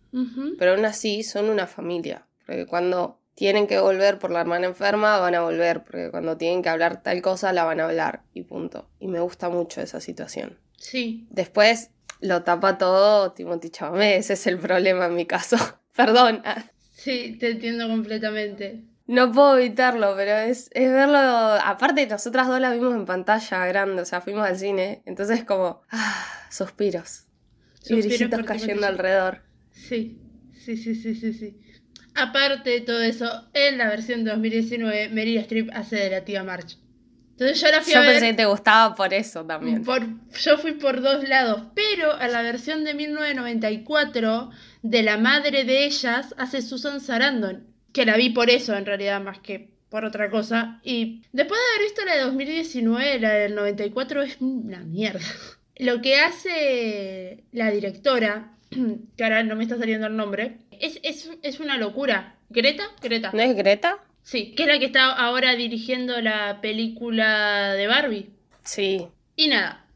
pero 0.58 0.72
aún 0.72 0.84
así 0.84 1.22
son 1.22 1.48
una 1.50 1.66
familia. 1.66 2.26
Porque 2.46 2.66
cuando 2.66 3.20
tienen 3.34 3.66
que 3.66 3.78
volver 3.78 4.18
por 4.18 4.30
la 4.30 4.40
hermana 4.40 4.66
enferma, 4.66 5.18
van 5.18 5.34
a 5.34 5.42
volver. 5.42 5.84
Porque 5.84 6.10
cuando 6.10 6.36
tienen 6.36 6.62
que 6.62 6.70
hablar 6.70 7.02
tal 7.02 7.22
cosa, 7.22 7.52
la 7.52 7.64
van 7.64 7.78
a 7.78 7.84
hablar. 7.84 8.22
Y 8.34 8.42
punto. 8.42 8.88
Y 8.98 9.06
me 9.06 9.20
gusta 9.20 9.48
mucho 9.48 9.80
esa 9.80 10.00
situación. 10.00 10.58
Sí, 10.76 11.26
Después 11.30 11.90
lo 12.20 12.42
tapa 12.42 12.78
todo 12.78 13.32
Timothy 13.32 13.70
Chalamet. 13.70 14.18
Ese 14.18 14.32
es 14.32 14.46
el 14.46 14.58
problema 14.58 15.06
en 15.06 15.14
mi 15.14 15.26
caso. 15.26 15.56
Perdón. 15.96 16.42
sí, 16.90 17.36
te 17.38 17.50
entiendo 17.50 17.86
completamente. 17.86 18.82
No 19.08 19.32
puedo 19.32 19.58
evitarlo, 19.58 20.14
pero 20.16 20.36
es, 20.36 20.70
es 20.74 20.92
verlo. 20.92 21.18
Aparte, 21.18 22.06
nosotras 22.06 22.46
dos 22.46 22.60
la 22.60 22.70
vimos 22.70 22.94
en 22.94 23.06
pantalla 23.06 23.66
grande, 23.66 24.02
o 24.02 24.04
sea, 24.04 24.20
fuimos 24.20 24.46
al 24.46 24.58
cine. 24.58 25.02
Entonces, 25.06 25.44
como. 25.44 25.82
Ah, 25.90 26.24
suspiros. 26.50 27.24
Y 27.84 27.88
Suspiros 27.88 28.06
brillitos 28.06 28.42
cayendo 28.44 28.86
alrededor. 28.86 29.42
Sí, 29.70 30.20
sí, 30.52 30.76
sí, 30.76 30.94
sí, 30.94 31.14
sí, 31.14 31.32
sí. 31.32 31.58
Aparte 32.14 32.68
de 32.68 32.80
todo 32.82 33.00
eso, 33.00 33.48
en 33.54 33.78
la 33.78 33.88
versión 33.88 34.24
2019, 34.24 35.08
Meryl 35.08 35.38
Streep 35.38 35.70
hace 35.72 35.96
de 35.96 36.10
la 36.10 36.24
tía 36.24 36.44
March. 36.44 36.76
Entonces 37.30 37.60
yo 37.60 37.68
la 37.70 37.80
fui 37.80 37.92
Yo 37.92 38.00
a 38.00 38.02
ver. 38.02 38.10
pensé 38.14 38.26
que 38.26 38.34
te 38.34 38.46
gustaba 38.46 38.94
por 38.96 39.14
eso 39.14 39.46
también. 39.46 39.84
Por, 39.84 40.02
yo 40.32 40.58
fui 40.58 40.72
por 40.72 41.00
dos 41.00 41.26
lados, 41.28 41.62
pero 41.74 42.20
en 42.20 42.32
la 42.32 42.42
versión 42.42 42.84
de 42.84 42.94
1994, 42.94 44.50
de 44.82 45.02
la 45.02 45.16
madre 45.18 45.64
de 45.64 45.84
ellas, 45.84 46.34
hace 46.36 46.60
Susan 46.60 47.00
Sarandon, 47.00 47.67
que 47.92 48.04
la 48.04 48.16
vi 48.16 48.30
por 48.30 48.50
eso 48.50 48.76
en 48.76 48.86
realidad, 48.86 49.20
más 49.20 49.38
que 49.38 49.68
por 49.88 50.04
otra 50.04 50.30
cosa. 50.30 50.80
Y 50.82 51.22
después 51.32 51.58
de 51.58 51.74
haber 51.74 51.88
visto 51.88 52.04
la 52.04 52.14
de 52.16 52.22
2019, 52.22 53.20
la 53.20 53.32
del 53.34 53.54
94 53.54 54.22
es 54.22 54.36
una 54.40 54.80
mierda. 54.80 55.20
Lo 55.76 56.00
que 56.02 56.16
hace 56.16 57.44
la 57.52 57.70
directora, 57.70 58.52
que 59.16 59.24
ahora 59.24 59.42
no 59.42 59.56
me 59.56 59.62
está 59.62 59.78
saliendo 59.78 60.06
el 60.06 60.16
nombre, 60.16 60.58
es, 60.72 61.00
es, 61.02 61.30
es 61.42 61.60
una 61.60 61.76
locura. 61.76 62.36
¿Greta? 62.50 62.84
Greta. 63.00 63.30
¿No 63.32 63.40
es 63.40 63.54
Greta? 63.56 63.98
Sí, 64.22 64.52
que 64.54 64.64
es 64.64 64.68
la 64.68 64.78
que 64.78 64.84
está 64.84 65.12
ahora 65.12 65.54
dirigiendo 65.54 66.20
la 66.20 66.60
película 66.60 67.72
de 67.74 67.86
Barbie. 67.86 68.30
Sí. 68.62 69.06
Y 69.36 69.48
nada, 69.48 69.86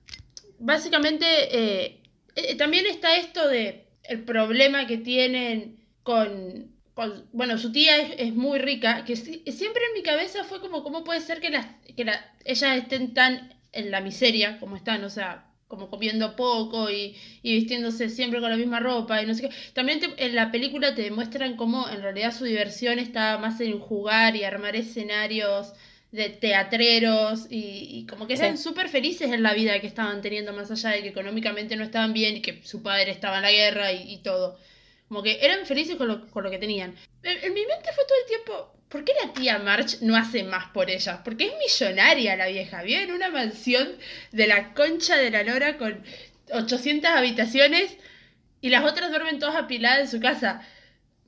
básicamente 0.59 1.27
eh, 1.51 2.01
eh, 2.37 2.55
también 2.57 2.87
está 2.87 3.17
esto 3.17 3.47
de 3.49 3.85
el 4.05 4.23
problema 4.25 4.87
que 4.87 4.97
tienen 4.99 5.77
con, 6.03 6.72
con- 6.95 7.27
bueno, 7.33 7.57
su 7.59 7.73
tía 7.73 7.97
es, 7.99 8.15
es 8.19 8.35
muy 8.35 8.59
rica, 8.59 9.05
que 9.05 9.17
si- 9.17 9.43
siempre 9.51 9.83
en 9.87 9.95
mi 9.95 10.03
cabeza 10.03 10.45
fue 10.45 10.61
como, 10.61 10.83
¿cómo 10.83 11.05
puede 11.05 11.21
ser 11.21 11.41
que, 11.41 11.51
las, 11.51 11.67
que 11.97 12.05
la- 12.05 12.33
ellas 12.45 12.77
estén 12.77 13.15
tan 13.15 13.55
en 13.73 13.91
la 13.91 14.01
miseria 14.01 14.59
como 14.61 14.77
están? 14.77 15.03
O 15.05 15.11
sea, 15.11 15.47
como 15.69 15.89
comiendo 15.89 16.37
poco 16.37 16.91
y, 16.91 17.17
y 17.43 17.55
vistiéndose 17.55 18.11
siempre 18.11 18.41
con 18.41 18.51
la 18.51 18.59
misma 18.59 18.79
ropa 18.79 19.23
y 19.23 19.27
no 19.27 19.33
sé 19.35 19.43
qué. 19.49 19.51
También 19.73 20.01
te- 20.01 20.25
en 20.27 20.35
la 20.35 20.51
película 20.53 20.95
te 20.95 21.01
demuestran 21.03 21.57
cómo 21.57 21.89
en 21.89 22.03
realidad 22.03 22.35
su 22.37 22.45
diversión 22.45 22.99
está 22.99 23.39
más 23.39 23.59
en 23.63 23.79
jugar 23.81 24.37
y 24.37 24.45
armar 24.45 24.77
escenarios 24.77 25.73
de 26.11 26.29
teatreros 26.29 27.47
y, 27.51 27.87
y 27.91 28.07
como 28.07 28.27
que 28.27 28.35
eran 28.35 28.59
Sí. 28.59 28.65
súper 28.65 28.89
felices 28.91 29.33
en 29.33 29.43
la 29.43 29.55
vida 29.55 29.81
que 29.81 29.87
estaban 29.87 30.21
teniendo, 30.21 30.53
más 30.53 30.71
allá 30.71 30.91
de 30.91 31.03
que 31.03 31.09
económicamente 31.09 31.75
no 31.77 31.85
estaban 31.85 32.13
bien 32.13 32.37
y 32.37 32.43
que 32.43 32.61
su 32.65 32.83
padre 32.83 33.11
estaba 33.11 33.37
en 33.37 33.43
la 33.43 33.51
guerra 33.53 33.93
y, 33.93 34.13
y 34.13 34.19
todo. 34.19 34.59
Como 35.13 35.23
que 35.23 35.45
eran 35.45 35.67
felices 35.67 35.97
con 35.97 36.09
lo, 36.09 36.51
que 36.51 36.57
tenían. 36.57 36.95
En, 37.23 37.53
mi 37.53 37.67
mente 37.67 37.93
fue 37.95 38.05
todo 38.07 38.19
el 38.23 38.29
tiempo, 38.29 38.73
¿por 38.89 39.05
qué 39.05 39.13
la 39.23 39.35
tía 39.35 39.59
March 39.59 39.99
no 40.01 40.17
hace 40.17 40.43
más 40.43 40.71
por 40.71 40.89
ellas? 40.89 41.21
Porque 41.23 41.49
es 41.49 41.53
millonaria 41.59 42.35
la 42.35 42.47
vieja, 42.47 42.83
vive 42.83 43.03
en 43.03 43.13
una 43.13 43.29
mansión 43.29 43.91
de 44.31 44.47
la 44.47 44.73
concha 44.73 45.19
de 45.19 45.31
la 45.31 45.43
lora 45.43 45.77
con 45.77 46.03
800 46.51 47.11
habitaciones 47.11 47.99
y 48.63 48.71
las 48.71 48.85
otras 48.85 49.11
duermen 49.11 49.39
todas 49.39 49.57
apiladas 49.57 50.01
en 50.01 50.09
su 50.09 50.19
casa. 50.19 50.67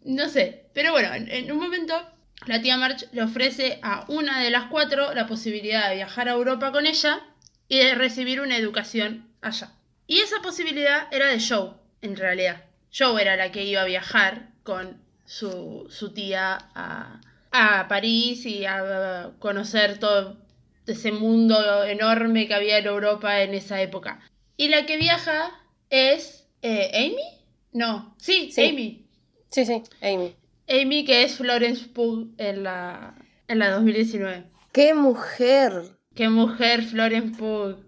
No 0.03 0.31
sé, 0.31 0.65
pero 0.73 0.93
bueno, 0.93 1.13
en, 1.13 1.53
un 1.53 1.59
momento 1.59 2.11
la 2.47 2.63
tía 2.63 2.79
March 2.79 3.05
le 3.13 3.23
ofrece 3.23 3.81
a 3.83 4.07
una 4.09 4.41
de 4.41 4.49
las 4.49 4.71
cuatro 4.71 5.13
la 5.13 5.27
posibilidad 5.27 5.91
de 5.91 5.97
viajar 5.97 6.31
a 6.31 6.33
Europa 6.33 6.73
con 6.73 6.87
ella 6.87 7.21
y 7.69 7.81
de 7.81 7.95
recibir 7.95 8.41
una 8.41 8.57
educación 8.57 9.29
allá. 9.43 9.75
Y 10.07 10.21
esa 10.21 10.41
posibilidad 10.41 11.07
era 11.13 11.27
de 11.29 11.39
Joe, 11.39 11.73
en 12.01 12.17
realidad. 12.17 12.65
Joe 12.97 13.21
era 13.21 13.37
la 13.37 13.51
que 13.51 13.65
iba 13.65 13.83
a 13.83 13.87
viajar 13.87 14.51
con 14.63 15.03
su, 15.25 15.87
su 15.91 16.13
tía 16.13 16.59
a, 16.75 17.21
a 17.51 17.89
París 17.89 18.47
y 18.47 18.65
a 18.67 19.33
conocer 19.39 19.99
todo 19.99 20.37
ese 20.87 21.13
mundo 21.13 21.85
enorme 21.85 22.47
que 22.47 22.55
había 22.55 22.79
en 22.79 22.87
Europa 22.87 23.43
en 23.43 23.55
esa 23.55 23.81
época. 23.81 24.21
Y 24.57 24.69
la 24.69 24.87
que 24.87 24.97
viaja 24.97 25.51
es 25.91 26.47
eh, 26.63 26.91
Amy? 26.95 27.43
No, 27.73 28.15
sí, 28.19 28.51
Sí. 28.53 28.69
Amy. 28.69 29.07
Sí, 29.51 29.65
sí, 29.65 29.83
Amy. 30.01 30.35
Amy, 30.69 31.05
que 31.05 31.23
es 31.25 31.37
Florence 31.37 31.89
Pugh 31.89 32.35
en 32.39 32.63
la, 32.63 33.15
en 33.49 33.59
la 33.59 33.71
2019. 33.71 34.45
¡Qué 34.73 34.95
mujer! 34.95 35.99
Qué 36.15 36.29
mujer, 36.29 36.83
Florence 36.83 37.37
Pugh. 37.37 37.85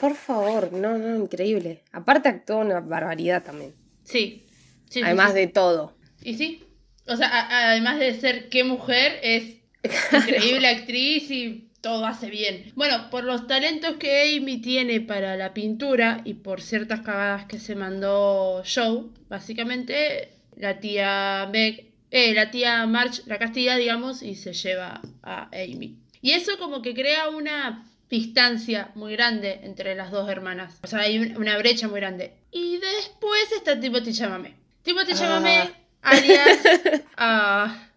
Por 0.00 0.14
favor, 0.14 0.72
no, 0.72 0.98
no, 0.98 1.16
increíble. 1.16 1.82
Aparte 1.92 2.28
actuó 2.28 2.58
una 2.58 2.80
barbaridad 2.80 3.42
también. 3.42 3.74
Sí. 4.02 4.45
Sí, 4.90 5.02
Además 5.02 5.32
sí. 5.32 5.38
de 5.38 5.46
todo. 5.48 5.96
Y 6.22 6.34
sí. 6.34 6.64
O 7.06 7.16
sea, 7.16 7.28
a- 7.28 7.70
además 7.70 7.98
de 7.98 8.14
ser 8.18 8.48
qué 8.48 8.64
mujer, 8.64 9.18
es 9.22 9.56
increíble 10.12 10.66
actriz 10.68 11.30
y 11.30 11.68
todo 11.80 12.04
hace 12.06 12.30
bien. 12.30 12.72
Bueno, 12.74 13.10
por 13.10 13.22
los 13.24 13.46
talentos 13.46 13.96
que 13.96 14.36
Amy 14.36 14.58
tiene 14.60 15.00
para 15.00 15.36
la 15.36 15.54
pintura 15.54 16.20
y 16.24 16.34
por 16.34 16.60
ciertas 16.60 17.00
cagadas 17.02 17.44
que 17.46 17.60
se 17.60 17.76
mandó 17.76 18.62
Joe, 18.64 19.04
básicamente 19.28 20.30
la 20.56 20.80
tía 20.80 21.48
Meg, 21.52 21.92
eh, 22.10 22.34
la 22.34 22.50
tía 22.50 22.84
March 22.86 23.22
la 23.26 23.38
castiga, 23.38 23.76
digamos, 23.76 24.22
y 24.22 24.34
se 24.34 24.52
lleva 24.52 25.00
a 25.22 25.48
Amy. 25.52 25.96
Y 26.22 26.32
eso 26.32 26.58
como 26.58 26.82
que 26.82 26.94
crea 26.94 27.28
una 27.28 27.86
distancia 28.10 28.90
muy 28.96 29.12
grande 29.12 29.60
entre 29.62 29.94
las 29.94 30.10
dos 30.10 30.28
hermanas. 30.28 30.78
O 30.82 30.86
sea, 30.88 31.00
hay 31.00 31.18
una 31.36 31.56
brecha 31.58 31.86
muy 31.88 32.00
grande. 32.00 32.32
Y 32.50 32.78
después 32.78 33.52
está 33.54 33.78
Timothy 33.78 34.12
Chamamé. 34.12 34.54
Timothy 34.86 35.12
Ah. 35.20 35.68
Alias, 36.02 36.58
ah, 37.16 37.88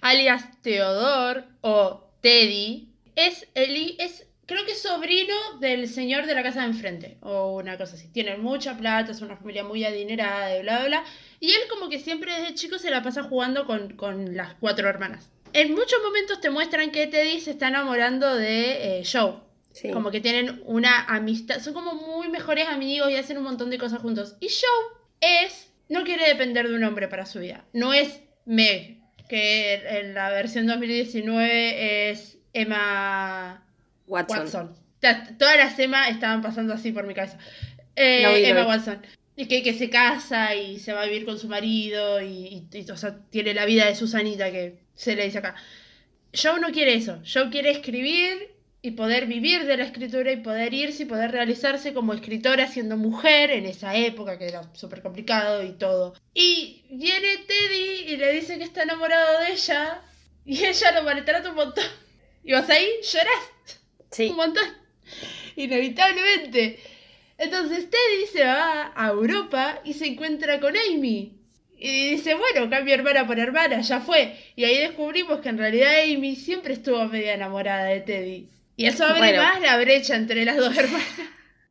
alias 0.00 0.62
Teodor 0.62 1.44
o 1.60 2.10
Teddy, 2.22 2.88
es, 3.14 3.46
el, 3.54 3.96
es 3.98 4.26
creo 4.46 4.64
que 4.64 4.72
es 4.72 4.80
sobrino 4.80 5.34
del 5.60 5.86
señor 5.86 6.24
de 6.24 6.34
la 6.34 6.42
casa 6.42 6.62
de 6.62 6.68
enfrente 6.68 7.18
o 7.20 7.56
una 7.56 7.76
cosa 7.76 7.96
así. 7.96 8.08
Tienen 8.08 8.42
mucha 8.42 8.78
plata, 8.78 9.12
es 9.12 9.20
una 9.20 9.36
familia 9.36 9.64
muy 9.64 9.84
adinerada 9.84 10.56
y 10.56 10.62
bla, 10.62 10.78
bla, 10.78 10.86
bla. 10.86 11.04
Y 11.40 11.52
él 11.52 11.60
como 11.68 11.90
que 11.90 11.98
siempre 11.98 12.32
desde 12.32 12.54
chico 12.54 12.78
se 12.78 12.90
la 12.90 13.02
pasa 13.02 13.24
jugando 13.24 13.66
con, 13.66 13.94
con 13.94 14.34
las 14.34 14.54
cuatro 14.54 14.88
hermanas. 14.88 15.28
En 15.52 15.72
muchos 15.74 16.00
momentos 16.02 16.40
te 16.40 16.48
muestran 16.48 16.90
que 16.90 17.06
Teddy 17.06 17.40
se 17.40 17.50
está 17.50 17.68
enamorando 17.68 18.34
de 18.34 19.00
eh, 19.00 19.04
Joe. 19.04 19.34
Sí. 19.72 19.90
Como 19.90 20.10
que 20.10 20.22
tienen 20.22 20.62
una 20.64 21.04
amistad, 21.04 21.60
son 21.60 21.74
como 21.74 21.94
muy 21.94 22.28
mejores 22.28 22.66
amigos 22.68 23.10
y 23.10 23.16
hacen 23.16 23.36
un 23.36 23.44
montón 23.44 23.68
de 23.68 23.76
cosas 23.76 24.00
juntos. 24.00 24.36
Y 24.40 24.48
Joe 24.48 25.04
es, 25.20 25.73
no 25.88 26.04
quiere 26.04 26.26
depender 26.28 26.68
de 26.68 26.74
un 26.74 26.84
hombre 26.84 27.08
para 27.08 27.26
su 27.26 27.40
vida. 27.40 27.64
No 27.72 27.92
es 27.92 28.20
Meg, 28.46 28.98
que 29.28 29.74
en 30.00 30.14
la 30.14 30.30
versión 30.30 30.66
2019 30.66 32.10
es 32.10 32.38
Emma 32.52 33.66
Watson. 34.06 34.38
Watson. 34.40 34.74
Todas 35.38 35.56
las 35.56 35.78
Emma 35.78 36.08
estaban 36.08 36.40
pasando 36.42 36.72
así 36.74 36.92
por 36.92 37.06
mi 37.06 37.14
cabeza. 37.14 37.38
Eh, 37.96 38.48
Emma. 38.48 38.66
Watson. 38.66 39.02
Y 39.36 39.46
que, 39.46 39.62
que 39.62 39.74
se 39.74 39.90
casa 39.90 40.54
y 40.54 40.78
se 40.78 40.92
va 40.92 41.02
a 41.02 41.06
vivir 41.06 41.24
con 41.24 41.38
su 41.38 41.48
marido 41.48 42.22
y, 42.22 42.68
y- 42.72 42.78
y, 42.78 42.90
o 42.90 42.96
sea, 42.96 43.18
tiene 43.30 43.52
la 43.52 43.64
vida 43.66 43.84
de 43.86 43.94
Susanita 43.96 44.50
que 44.52 44.78
se 44.94 45.16
le 45.16 45.24
dice 45.24 45.38
acá. 45.38 45.56
Joe 46.32 46.60
no 46.60 46.70
quiere 46.70 46.94
eso. 46.94 47.20
Joe 47.30 47.50
quiere 47.50 47.70
escribir 47.70 48.53
y 48.84 48.90
poder 48.90 49.24
vivir 49.24 49.64
de 49.64 49.78
la 49.78 49.84
escritura 49.84 50.30
y 50.30 50.36
poder 50.42 50.74
irse 50.74 51.04
y 51.04 51.06
poder 51.06 51.30
realizarse 51.32 51.94
como 51.94 52.12
escritora 52.12 52.68
siendo 52.68 52.98
mujer 52.98 53.50
en 53.50 53.64
esa 53.64 53.96
época 53.96 54.36
que 54.38 54.46
era 54.46 54.60
súper 54.74 55.00
complicado 55.00 55.62
y 55.64 55.72
todo. 55.72 56.12
Y 56.34 56.84
viene 56.90 57.38
Teddy 57.48 58.12
y 58.12 58.16
le 58.18 58.32
dice 58.34 58.58
que 58.58 58.64
está 58.64 58.82
enamorado 58.82 59.40
de 59.40 59.52
ella 59.52 60.02
y 60.44 60.62
ella 60.66 60.92
lo 60.92 61.02
maltrata 61.02 61.48
un 61.48 61.54
montón. 61.56 61.84
Y 62.44 62.52
vas 62.52 62.68
ahí, 62.68 62.86
llorás 63.10 63.78
Sí. 64.10 64.28
un 64.28 64.36
montón. 64.36 64.68
Inevitablemente. 65.56 66.78
Entonces 67.38 67.88
Teddy 67.88 68.26
se 68.30 68.44
va 68.44 68.92
a 68.94 69.08
Europa 69.08 69.80
y 69.82 69.94
se 69.94 70.08
encuentra 70.08 70.60
con 70.60 70.74
Amy. 70.76 71.32
Y 71.78 72.10
dice, 72.10 72.34
bueno, 72.34 72.68
cambio 72.68 72.92
hermana 72.94 73.26
por 73.26 73.38
hermana, 73.38 73.80
ya 73.80 74.00
fue. 74.00 74.36
Y 74.56 74.64
ahí 74.64 74.76
descubrimos 74.76 75.40
que 75.40 75.48
en 75.48 75.56
realidad 75.56 76.02
Amy 76.04 76.36
siempre 76.36 76.74
estuvo 76.74 77.02
media 77.06 77.32
enamorada 77.32 77.86
de 77.86 78.00
Teddy. 78.02 78.50
Y 78.76 78.86
eso 78.86 79.04
abre 79.04 79.18
Bueno. 79.18 79.42
más 79.42 79.60
la 79.60 79.76
brecha 79.78 80.16
entre 80.16 80.44
las 80.44 80.56
dos 80.56 80.76
hermanas. 80.78 81.06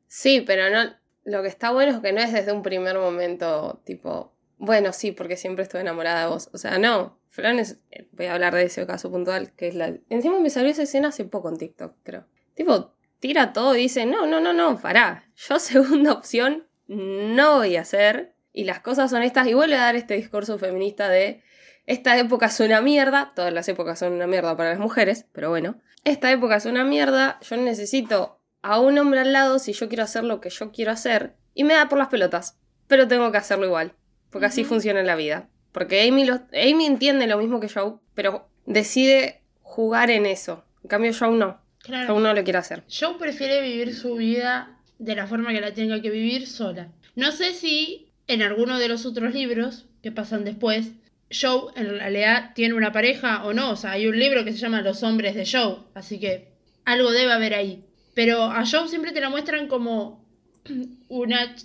Sí, 0.07 0.41
pero 0.41 0.69
no. 0.69 0.93
Lo 1.25 1.41
que 1.41 1.48
está 1.48 1.72
bueno 1.72 1.93
es 1.93 2.00
que 2.01 2.12
no 2.13 2.19
es 2.22 2.33
desde 2.33 2.51
un 2.51 2.63
primer 2.63 2.98
momento 2.98 3.81
tipo, 3.86 4.33
bueno, 4.57 4.91
sí, 4.93 5.12
porque 5.12 5.38
siempre 5.38 5.63
estuve 5.63 5.81
enamorada 5.81 6.22
de 6.22 6.27
vos. 6.27 6.50
O 6.53 6.57
sea, 6.57 6.77
no. 6.77 7.19
Fran 7.29 7.60
es. 7.60 7.79
Voy 8.12 8.27
a 8.27 8.33
hablar 8.36 8.53
de 8.53 8.63
ese 8.63 8.86
caso 8.86 9.10
puntual, 9.10 9.51
que 9.55 9.67
es 9.67 9.75
la. 9.75 9.93
Encima 10.10 10.39
me 10.39 10.50
salió 10.50 10.69
esa 10.69 10.83
escena 10.83 11.07
hace 11.10 11.25
poco 11.25 11.50
en 11.50 11.57
TikTok, 11.57 11.95
creo. 12.03 12.25
Tipo, 12.53 12.93
tira 13.19 13.53
todo 13.53 13.75
y 13.75 13.79
dice, 13.81 14.05
no, 14.05 14.27
no, 14.27 14.39
no, 14.39 14.53
no, 14.53 14.79
pará. 14.79 15.25
Yo 15.36 15.60
segunda 15.60 16.13
opción 16.13 16.67
no 16.88 17.57
voy 17.57 17.75
a 17.77 17.81
hacer. 17.81 18.33
Y 18.51 18.65
las 18.65 18.81
cosas 18.81 19.10
son 19.10 19.24
estas. 19.24 19.48
Y 19.48 19.53
vuelve 19.55 19.75
a 19.75 19.81
dar 19.81 19.95
este 19.95 20.13
discurso 20.13 20.60
feminista 20.60 21.10
de. 21.10 21.41
Esta 21.86 22.18
época 22.18 22.46
es 22.48 22.60
una 22.60 22.82
mierda. 22.82 23.34
Todas 23.36 23.54
las 23.54 23.68
épocas 23.68 24.00
son 24.00 24.13
una 24.13 24.28
mierda 24.28 24.56
para 24.56 24.70
las 24.72 24.80
mujeres, 24.80 25.25
pero 25.34 25.50
bueno. 25.50 25.75
Esta 26.04 26.32
época 26.32 26.56
es 26.58 26.66
una 26.66 26.84
mierda. 26.84 27.40
Yo 27.42 27.58
necesito 27.58 28.40
a 28.62 28.80
un 28.80 28.98
hombre 28.98 29.20
al 29.22 29.34
lado 29.34 29.60
si 29.60 29.74
yo 29.74 29.88
quiero 29.90 30.04
hacer 30.04 30.24
lo 30.24 30.40
que 30.42 30.50
yo 30.50 30.72
quiero 30.72 30.92
hacer. 30.92 31.36
Y 31.54 31.63
me 31.63 31.74
da 31.74 31.90
por 31.90 31.98
las 32.00 32.08
pelotas. 32.08 32.58
Pero 32.88 33.08
tengo 33.08 33.32
que 33.32 33.38
hacerlo 33.38 33.66
igual. 33.66 33.94
Porque 34.30 34.48
así 34.48 34.63
funciona 34.63 35.04
la 35.04 35.16
vida. 35.16 35.50
Porque 35.72 36.08
Amy, 36.08 36.25
lo- 36.25 36.42
Amy 36.54 36.86
entiende 36.86 37.28
lo 37.28 37.38
mismo 37.38 37.60
que 37.60 37.70
Joe, 37.70 37.96
pero 38.13 38.48
decide 38.66 39.42
jugar 39.62 40.10
en 40.12 40.25
eso. 40.25 40.63
En 40.84 40.90
cambio, 40.90 41.12
Joe 41.18 41.32
no. 41.36 41.62
Claro. 41.80 42.13
Joe 42.13 42.22
no 42.24 42.34
lo 42.34 42.44
quiere 42.44 42.60
hacer. 42.60 42.84
Joe 42.90 43.16
prefiere 43.18 43.62
vivir 43.62 43.94
su 43.96 44.16
vida 44.16 44.78
de 45.00 45.16
la 45.16 45.28
forma 45.28 45.52
que 45.52 45.62
la 45.62 45.74
tenga 45.74 46.02
que 46.02 46.10
vivir 46.10 46.48
sola. 46.48 46.90
No 47.16 47.32
sé 47.32 47.54
si 47.54 48.12
en 48.28 48.42
alguno 48.42 48.80
de 48.80 48.88
los 48.88 49.06
otros 49.06 49.34
libros 49.34 49.86
que 50.02 50.12
pasan 50.12 50.46
después, 50.46 50.92
Joe 51.34 51.72
en 51.75 51.90
realidad 51.90 52.52
tiene 52.56 52.74
una 52.74 52.92
pareja 52.92 53.46
o 53.46 53.54
no. 53.54 53.72
O 53.72 53.75
sea, 53.75 53.92
hay 53.92 54.08
un 54.08 54.18
libro 54.18 54.44
que 54.46 54.52
se 54.52 54.58
llama 54.58 54.82
Los 54.82 55.04
hombres 55.04 55.36
de 55.36 55.46
Joe, 55.46 55.80
así 55.94 56.20
que 56.20 56.50
algo 56.86 57.12
debe 57.12 57.32
haber 57.32 57.54
ahí. 57.54 57.84
Pero 58.13 58.44
a 58.44 58.66
Joe 58.66 58.88
siempre 58.88 59.12
te 59.12 59.22
la 59.22 59.30
muestran 59.30 59.68
como 59.68 60.24
una, 61.10 61.56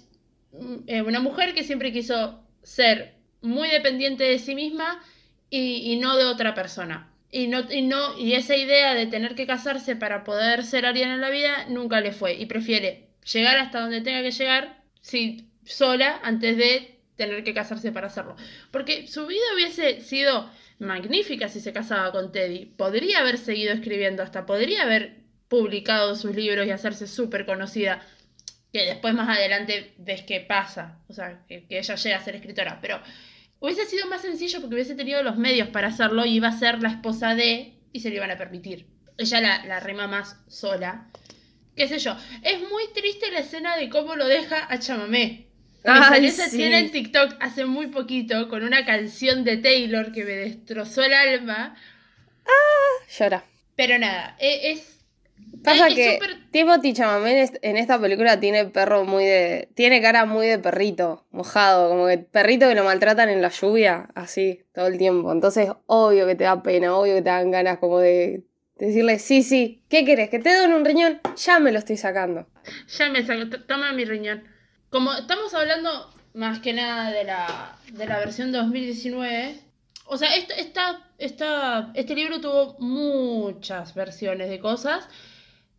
eh, 0.87 1.03
una 1.03 1.21
mujer 1.21 1.55
que 1.55 1.65
siempre 1.65 1.93
quiso 1.93 2.41
ser 2.63 3.15
muy 3.41 3.69
dependiente 3.69 4.25
de 4.25 4.39
sí 4.39 4.55
misma 4.55 5.03
y, 5.51 5.93
y 5.93 5.97
no 5.97 6.17
de 6.17 6.25
otra 6.25 6.55
persona. 6.55 7.13
Y, 7.31 7.49
no, 7.49 7.71
y, 7.71 7.83
no, 7.83 8.19
y 8.19 8.33
esa 8.33 8.57
idea 8.57 8.95
de 8.95 9.07
tener 9.07 9.35
que 9.35 9.47
casarse 9.47 9.97
para 9.97 10.25
poder 10.25 10.65
ser 10.65 10.87
alguien 10.87 11.11
en 11.11 11.21
la 11.21 11.31
vida 11.31 11.67
nunca 11.69 12.01
le 12.01 12.13
fue. 12.13 12.35
Y 12.35 12.47
prefiere 12.47 13.09
llegar 13.31 13.59
hasta 13.59 13.81
donde 13.81 14.01
tenga 14.01 14.23
que 14.23 14.31
llegar 14.31 14.83
sí, 15.01 15.49
sola 15.65 16.21
antes 16.23 16.57
de 16.57 16.98
tener 17.19 17.45
que 17.45 17.53
casarse 17.53 17.93
para 17.93 18.07
hacerlo. 18.07 18.37
Porque 18.71 19.07
su 19.07 19.27
vida 19.27 19.43
hubiese 19.55 20.01
sido 20.01 20.49
magnífica 20.79 21.49
si 21.49 21.61
se 21.61 21.75
casaba 21.75 22.13
con 22.13 22.33
Teddy. 22.33 22.65
Podría 22.65 23.19
haber 23.19 23.37
seguido 23.37 23.75
escribiendo, 23.75 24.23
hasta 24.23 24.47
podría 24.47 24.85
haber 24.85 25.17
publicado 25.49 26.15
sus 26.15 26.35
libros 26.35 26.67
y 26.67 26.71
hacerse 26.71 27.07
súper 27.07 27.45
conocida. 27.45 28.01
Que 28.73 28.85
después 28.85 29.15
más 29.15 29.29
adelante 29.29 29.95
ves 29.99 30.23
qué 30.23 30.41
pasa. 30.41 31.01
O 31.09 31.13
sea, 31.13 31.45
que, 31.49 31.67
ella 31.69 31.95
llega 31.97 32.17
a 32.17 32.25
ser 32.25 32.37
escritora. 32.37 32.79
Pero 32.81 33.03
hubiese 33.59 33.85
sido 33.85 34.07
más 34.07 34.23
sencillo 34.23 34.61
porque 34.61 34.77
hubiese 34.77 34.95
tenido 34.95 35.23
los 35.23 35.37
medios 35.37 35.69
para 35.69 35.89
hacerlo 35.89 36.25
y 36.25 36.37
iba 36.37 36.49
a 36.49 36.59
ser 36.59 36.81
la 36.81 36.91
esposa 36.91 37.35
de 37.35 37.75
y 37.93 38.01
se 38.01 38.11
lo 38.11 38.17
iban 38.17 38.31
a 38.31 38.39
permitir. 38.39 38.87
Ella 39.17 39.41
la, 39.41 39.65
la 39.67 39.81
rima 39.81 40.07
más 40.07 40.37
sola. 40.47 41.09
Qué 41.75 41.89
sé 41.89 41.99
yo. 41.99 42.17
Es 42.45 42.61
muy 42.61 42.85
triste 42.95 43.33
la 43.33 43.41
escena 43.41 43.77
de 43.77 43.89
cómo 43.89 44.15
lo 44.15 44.29
deja 44.29 44.73
a 44.73 44.79
Chamamé. 44.79 45.48
Ay, 45.93 46.31
sí. 46.31 46.43
escena 46.43 46.79
en 46.79 46.91
TikTok 46.91 47.37
hace 47.41 47.65
muy 47.65 47.87
poquito 47.89 48.49
con 48.49 48.63
una 48.65 48.85
canción 48.85 49.45
de 49.45 49.57
Taylor 49.57 50.13
que 50.13 50.25
me 50.25 50.33
destrozó 50.33 51.03
el 51.03 51.13
alma. 51.15 51.77
Llora. 53.19 53.45
Pero 53.77 53.99
nada, 53.99 54.37
e- 54.39 54.73
es. 54.73 54.95
Pasa 55.65 55.89
es 55.89 55.95
que 55.95 56.15
súper- 56.19 56.51
Timothy 56.51 56.93
Chalamet 56.93 57.33
en 57.33 57.39
est- 57.39 57.57
en 57.63 57.77
esta 57.77 58.01
película 58.01 58.39
tiene 58.39 58.65
perro 58.67 59.05
muy 59.05 59.25
de... 59.25 59.69
Tiene 59.75 60.01
cara 60.01 60.25
muy 60.25 60.47
de 60.47 60.59
perrito, 60.59 61.27
mojado, 61.31 61.89
como 61.89 62.07
que 62.07 62.19
perrito 62.19 62.69
que 62.69 62.75
lo 62.75 62.85
maltratan 62.85 63.29
en 63.29 63.41
la 63.43 63.49
lluvia, 63.49 64.09
así, 64.15 64.63
todo 64.75 64.87
el 64.87 64.99
tiempo. 64.99 65.33
Entonces, 65.33 65.71
obvio 65.87 66.27
que 66.27 66.35
te 66.35 66.45
da 66.45 66.63
pena, 66.63 66.95
obvio 66.97 67.15
que 67.17 67.23
te 67.23 67.31
dan 67.31 67.51
ganas 67.51 67.79
como 67.79 67.99
de 67.99 68.45
decirle, 68.77 69.19
sí, 69.19 69.43
sí, 69.43 69.83
¿qué 69.89 70.05
querés? 70.05 70.29
¿Que 70.31 70.39
te 70.39 70.51
den 70.51 70.73
un 70.73 70.85
riñón? 70.85 71.21
Ya 71.37 71.59
me 71.59 71.73
lo 71.73 71.79
estoy 71.79 71.97
sacando. 71.97 72.47
Ya 72.99 73.09
me 73.11 73.25
saco, 73.25 73.49
toma 73.67 73.93
mi 73.93 74.05
riñón. 74.05 74.45
Como 74.91 75.13
estamos 75.13 75.53
hablando 75.55 76.11
más 76.35 76.61
que 76.61 76.73
nada 76.73 77.11
de 77.11 77.25
la, 77.25 77.77
de 77.93 78.07
la 78.07 78.19
versión 78.19 78.53
2019, 78.53 79.61
o 80.07 80.17
sea, 80.17 80.35
esta, 80.37 80.55
esta, 80.55 81.11
esta- 81.19 81.91
este 81.95 82.15
libro 82.15 82.41
tuvo 82.41 82.77
muchas 82.79 83.95
versiones 83.95 84.49
de 84.49 84.59
cosas, 84.59 85.07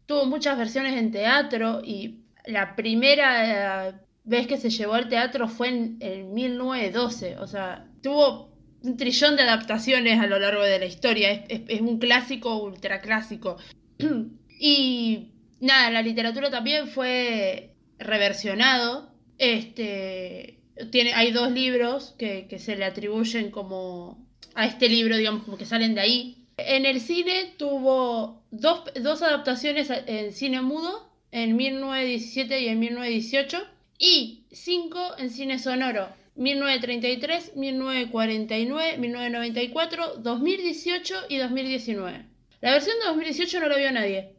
tuvo 0.06 0.26
muchas 0.26 0.58
versiones 0.58 0.96
en 0.96 1.12
teatro 1.12 1.82
y 1.84 2.20
la 2.46 2.76
primera 2.76 3.88
eh, 3.90 3.94
vez 4.24 4.48
que 4.48 4.58
se 4.58 4.70
llevó 4.70 4.94
al 4.94 5.10
teatro 5.10 5.48
fue 5.48 5.70
en, 5.70 5.98
en 6.02 6.34
1912, 6.34 7.38
o 7.40 7.48
sea, 7.48 7.88
tuvo 8.04 8.50
un 8.84 8.96
trillón 8.96 9.36
de 9.36 9.44
adaptaciones 9.44 10.20
a 10.20 10.28
lo 10.28 10.40
largo 10.40 10.64
de 10.64 10.80
la 10.80 10.86
historia, 10.86 11.32
es, 11.32 11.82
un 11.82 11.98
clásico 11.98 12.58
ultra 12.62 13.02
clásico. 13.02 13.58
y 14.60 15.32
nada, 15.60 15.90
la 15.90 16.02
literatura 16.02 16.50
también 16.52 16.88
fue 16.88 17.69
reversionado. 18.00 19.12
Este, 19.38 20.60
tiene, 20.92 21.14
hay 21.14 21.32
dos 21.32 21.52
libros 21.52 22.16
que, 22.18 22.48
que 22.50 22.60
se 22.60 22.76
le 22.76 22.86
atribuyen 22.86 23.52
como 23.52 24.26
a 24.56 24.66
este 24.66 24.90
libro, 24.90 25.18
digamos, 25.18 25.44
como 25.44 25.58
que 25.58 25.66
salen 25.66 25.96
de 25.96 26.02
ahí. 26.02 26.46
En 26.58 26.86
el 26.86 27.00
cine 27.00 27.54
tuvo 27.58 28.44
dos, 28.52 28.84
dos 29.02 29.22
adaptaciones 29.22 29.90
en 30.08 30.34
cine 30.34 30.62
mudo, 30.62 31.10
en 31.32 31.56
1917 31.56 32.62
y 32.62 32.68
en 32.68 32.80
1918, 32.80 33.58
y 33.98 34.46
cinco 34.52 35.00
en 35.18 35.30
cine 35.30 35.60
sonoro, 35.60 36.10
1933, 36.36 37.56
1949, 37.56 38.98
1994, 38.98 40.16
2018 40.18 41.16
y 41.30 41.38
2019. 41.38 42.26
La 42.62 42.72
versión 42.74 42.98
de 43.00 43.06
2018 43.08 43.60
no 43.62 43.70
la 43.70 43.78
vio 43.78 43.92
nadie. 43.92 44.36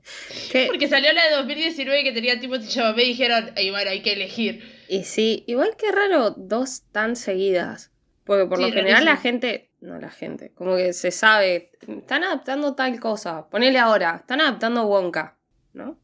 ¿Qué? 0.53 0.67
Porque 0.67 0.89
salió 0.89 1.13
la 1.13 1.25
de 1.25 1.37
2019 1.37 2.05
que 2.05 2.13
tenía 2.13 2.39
Timothy 2.39 2.69
Chalamet 2.69 3.05
y 3.05 3.09
dijeron, 3.09 3.51
ay, 3.57 3.71
bueno, 3.71 3.91
hay 3.91 4.03
que 4.03 4.13
elegir. 4.13 4.63
Y 4.89 5.05
sí, 5.05 5.45
igual 5.47 5.75
que 5.79 5.91
raro 5.91 6.31
dos 6.31 6.83
tan 6.93 7.17
seguidas. 7.17 7.91
Porque 8.25 8.45
por 8.47 8.59
Sí, 8.59 8.65
lo 8.65 8.73
general 8.73 9.05
la 9.07 9.17
gente, 9.17 9.71
no 9.81 9.99
la 9.99 10.11
gente, 10.11 10.53
como 10.55 10.77
que 10.77 10.93
se 10.93 11.11
sabe, 11.11 11.73
están 11.89 12.23
adaptando 12.25 12.75
tal 12.75 13.01
cosa. 13.01 13.49
Ponele 13.49 13.79
ahora, 13.79 14.17
están 14.21 14.41
adaptando 14.43 14.85
Wonka. 14.87 15.37
¿no? 15.73 15.99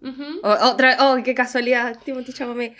Ujú. 0.00 0.40
O- 0.42 0.66
otra, 0.70 0.96
oh, 1.00 1.22
qué 1.22 1.34
casualidad, 1.34 1.98
Timothy 2.02 2.32
Chalamet. 2.32 2.74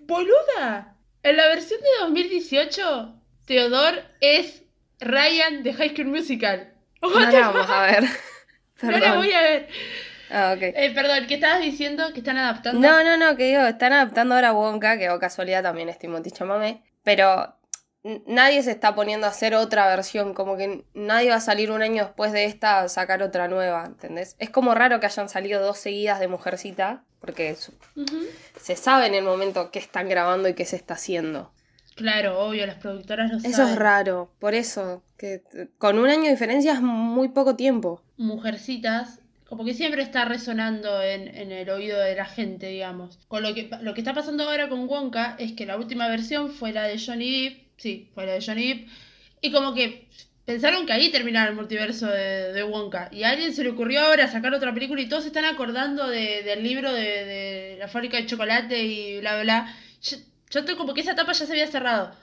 Boluda, 0.00 0.96
en 1.22 1.36
la 1.36 1.46
versión 1.48 1.80
de 1.80 1.88
2018, 2.00 3.14
Theodore 3.46 4.02
es 4.20 4.64
Ryan 5.00 5.62
de 5.62 5.72
High 5.72 5.90
School 5.94 6.08
Musical. 6.08 6.74
No 7.00 7.18
la 7.18 7.30
vamos 7.50 7.70
a 7.70 7.82
ver. 7.86 8.04
No 8.90 8.90
la 8.90 8.98
Perdón. 8.98 9.18
voy 9.18 9.32
a 9.32 9.42
ver. 9.42 9.68
Ah, 10.30 10.54
ok. 10.56 10.62
Eh, 10.62 10.92
perdón, 10.94 11.26
¿qué 11.26 11.34
estabas 11.34 11.60
diciendo? 11.60 12.12
¿Que 12.12 12.20
están 12.20 12.38
adaptando? 12.38 12.80
No, 12.80 13.04
no, 13.04 13.16
no, 13.16 13.36
que 13.36 13.44
digo, 13.44 13.62
están 13.62 13.92
adaptando 13.92 14.34
ahora 14.34 14.48
a 14.48 14.52
Wonka, 14.52 14.98
que 14.98 15.10
o 15.10 15.18
casualidad 15.18 15.62
también 15.62 15.88
es 15.88 15.98
Timothy 15.98 16.30
pero 17.04 17.54
nadie 18.26 18.62
se 18.62 18.70
está 18.70 18.94
poniendo 18.94 19.26
a 19.26 19.30
hacer 19.30 19.54
otra 19.54 19.86
versión, 19.88 20.34
como 20.34 20.56
que 20.56 20.84
nadie 20.94 21.30
va 21.30 21.36
a 21.36 21.40
salir 21.40 21.70
un 21.70 21.82
año 21.82 22.04
después 22.04 22.32
de 22.32 22.46
esta 22.46 22.80
a 22.80 22.88
sacar 22.88 23.22
otra 23.22 23.48
nueva, 23.48 23.84
¿entendés? 23.86 24.36
Es 24.38 24.50
como 24.50 24.74
raro 24.74 25.00
que 25.00 25.06
hayan 25.06 25.28
salido 25.28 25.60
dos 25.62 25.78
seguidas 25.78 26.18
de 26.20 26.28
Mujercita, 26.28 27.04
porque 27.20 27.56
se 28.60 28.76
sabe 28.76 29.06
en 29.06 29.14
el 29.14 29.24
momento 29.24 29.70
qué 29.70 29.78
están 29.78 30.08
grabando 30.08 30.48
y 30.48 30.54
qué 30.54 30.64
se 30.64 30.76
está 30.76 30.94
haciendo. 30.94 31.52
Claro, 31.94 32.38
obvio, 32.40 32.66
las 32.66 32.76
productoras 32.76 33.30
Eso 33.44 33.56
saben. 33.56 33.72
es 33.74 33.78
raro, 33.78 34.32
por 34.38 34.54
eso, 34.54 35.02
que 35.18 35.42
con 35.76 35.98
un 35.98 36.08
año 36.08 36.24
de 36.24 36.30
diferencia 36.30 36.72
es 36.72 36.80
muy 36.80 37.28
poco 37.28 37.54
tiempo. 37.54 38.02
Mujercitas, 38.22 39.20
como 39.46 39.64
que 39.64 39.74
siempre 39.74 40.02
está 40.02 40.24
resonando 40.24 41.02
en, 41.02 41.28
en 41.28 41.52
el 41.52 41.68
oído 41.70 41.98
de 42.00 42.14
la 42.16 42.24
gente, 42.24 42.68
digamos. 42.68 43.18
Con 43.28 43.42
lo 43.42 43.54
que, 43.54 43.68
lo 43.82 43.94
que 43.94 44.00
está 44.00 44.14
pasando 44.14 44.44
ahora 44.44 44.68
con 44.68 44.88
Wonka 44.88 45.36
es 45.38 45.52
que 45.52 45.66
la 45.66 45.76
última 45.76 46.08
versión 46.08 46.50
fue 46.50 46.72
la 46.72 46.84
de 46.84 46.98
Johnny 46.98 47.44
Depp, 47.44 47.58
sí, 47.76 48.10
fue 48.14 48.26
la 48.26 48.32
de 48.32 48.40
Johnny 48.44 48.68
Depp, 48.68 48.88
y 49.42 49.52
como 49.52 49.74
que 49.74 50.08
pensaron 50.44 50.86
que 50.86 50.92
ahí 50.92 51.10
terminaba 51.10 51.48
el 51.48 51.54
multiverso 51.54 52.06
de, 52.06 52.62
Wonka. 52.64 53.08
Y 53.12 53.24
a 53.24 53.30
alguien 53.30 53.54
se 53.54 53.62
le 53.64 53.70
ocurrió 53.70 54.00
ahora 54.02 54.28
sacar 54.28 54.54
otra 54.54 54.72
película 54.72 55.00
y 55.02 55.08
todos 55.08 55.22
se 55.24 55.28
están 55.28 55.44
acordando 55.44 56.08
de- 56.08 56.42
del 56.42 56.62
libro 56.62 56.92
de, 56.92 57.76
la 57.78 57.88
fábrica 57.88 58.16
de 58.16 58.26
chocolate 58.26 58.82
y 58.84 59.20
bla, 59.20 59.42
bla. 59.42 59.76
Yo, 60.02 60.16
yo 60.50 60.60
estoy 60.60 60.76
como 60.76 60.94
que 60.94 61.00
esa 61.02 61.12
etapa 61.12 61.32
ya 61.32 61.46
se 61.46 61.52
había 61.52 61.66
cerrado. 61.66 62.14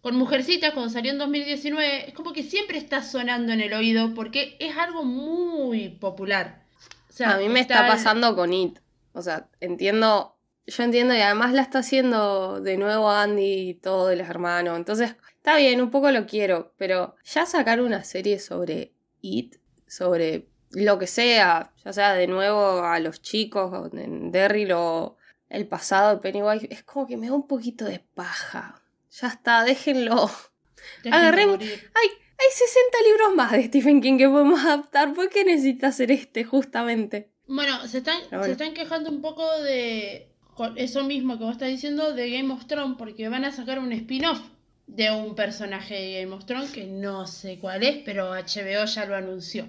Con 0.00 0.16
Mujercitas, 0.16 0.72
cuando 0.72 0.92
salió 0.92 1.10
en 1.12 1.18
2019, 1.18 2.08
es 2.08 2.14
como 2.14 2.32
que 2.32 2.42
siempre 2.42 2.78
está 2.78 3.02
sonando 3.02 3.52
en 3.52 3.60
el 3.60 3.72
oído 3.72 4.14
porque 4.14 4.56
es 4.60 4.76
algo 4.76 5.04
muy 5.04 5.88
popular. 5.88 6.62
O 7.08 7.12
sea, 7.12 7.34
a 7.34 7.38
mí 7.38 7.48
me 7.48 7.60
está 7.60 7.86
pasando 7.88 8.36
con 8.36 8.52
It. 8.52 8.78
O 9.12 9.22
sea, 9.22 9.48
entiendo, 9.60 10.36
yo 10.66 10.82
entiendo 10.84 11.14
y 11.14 11.20
además 11.20 11.52
la 11.52 11.62
está 11.62 11.80
haciendo 11.80 12.60
de 12.60 12.76
nuevo 12.76 13.10
Andy 13.10 13.70
y 13.70 13.74
todo 13.74 14.06
de 14.06 14.16
los 14.16 14.28
hermanos. 14.28 14.76
Entonces, 14.76 15.16
está 15.36 15.56
bien, 15.56 15.80
un 15.80 15.90
poco 15.90 16.12
lo 16.12 16.26
quiero, 16.26 16.72
pero 16.76 17.16
ya 17.24 17.44
sacar 17.44 17.80
una 17.80 18.04
serie 18.04 18.38
sobre 18.38 18.92
It, 19.20 19.56
sobre 19.88 20.46
lo 20.70 20.98
que 20.98 21.06
sea, 21.06 21.72
ya 21.84 21.92
sea 21.92 22.14
de 22.14 22.26
nuevo 22.28 22.82
a 22.84 23.00
los 23.00 23.20
chicos, 23.22 23.90
en 23.94 24.30
Derry 24.30 24.70
o 24.72 25.16
el 25.48 25.66
pasado 25.66 26.14
de 26.14 26.20
Pennywise, 26.20 26.68
es 26.70 26.84
como 26.84 27.06
que 27.06 27.16
me 27.16 27.28
da 27.28 27.32
un 27.32 27.46
poquito 27.46 27.84
de 27.84 28.00
paja. 28.14 28.77
Ya 29.10 29.28
está, 29.28 29.64
déjenlo. 29.64 30.30
Déjenlo 31.02 31.16
agarremos- 31.18 31.56
morir. 31.58 31.90
Hay 31.94 32.50
60 32.52 32.98
libros 33.08 33.34
más 33.34 33.50
de 33.52 33.64
Stephen 33.64 34.00
King 34.00 34.16
que 34.16 34.28
podemos 34.28 34.60
adaptar. 34.64 35.12
¿Por 35.12 35.28
qué 35.28 35.44
necesita 35.44 35.88
hacer 35.88 36.12
este 36.12 36.44
justamente? 36.44 37.32
Bueno, 37.48 37.84
se 37.88 37.98
están, 37.98 38.20
bueno. 38.30 38.44
se 38.44 38.52
están 38.52 38.74
quejando 38.74 39.10
un 39.10 39.20
poco 39.20 39.44
de 39.62 40.28
eso 40.76 41.02
mismo 41.04 41.36
que 41.38 41.44
vos 41.44 41.52
estás 41.54 41.68
diciendo 41.68 42.12
de 42.12 42.30
Game 42.30 42.52
of 42.52 42.66
Thrones 42.66 42.96
porque 42.96 43.28
van 43.28 43.44
a 43.44 43.52
sacar 43.52 43.78
un 43.80 43.92
spin-off 43.92 44.40
de 44.86 45.10
un 45.10 45.34
personaje 45.34 45.94
de 45.94 46.22
Game 46.22 46.34
of 46.34 46.44
Thrones 46.46 46.70
que 46.70 46.84
no 46.84 47.26
sé 47.26 47.58
cuál 47.58 47.82
es, 47.82 47.96
pero 48.04 48.30
HBO 48.30 48.84
ya 48.84 49.04
lo 49.06 49.16
anunció. 49.16 49.66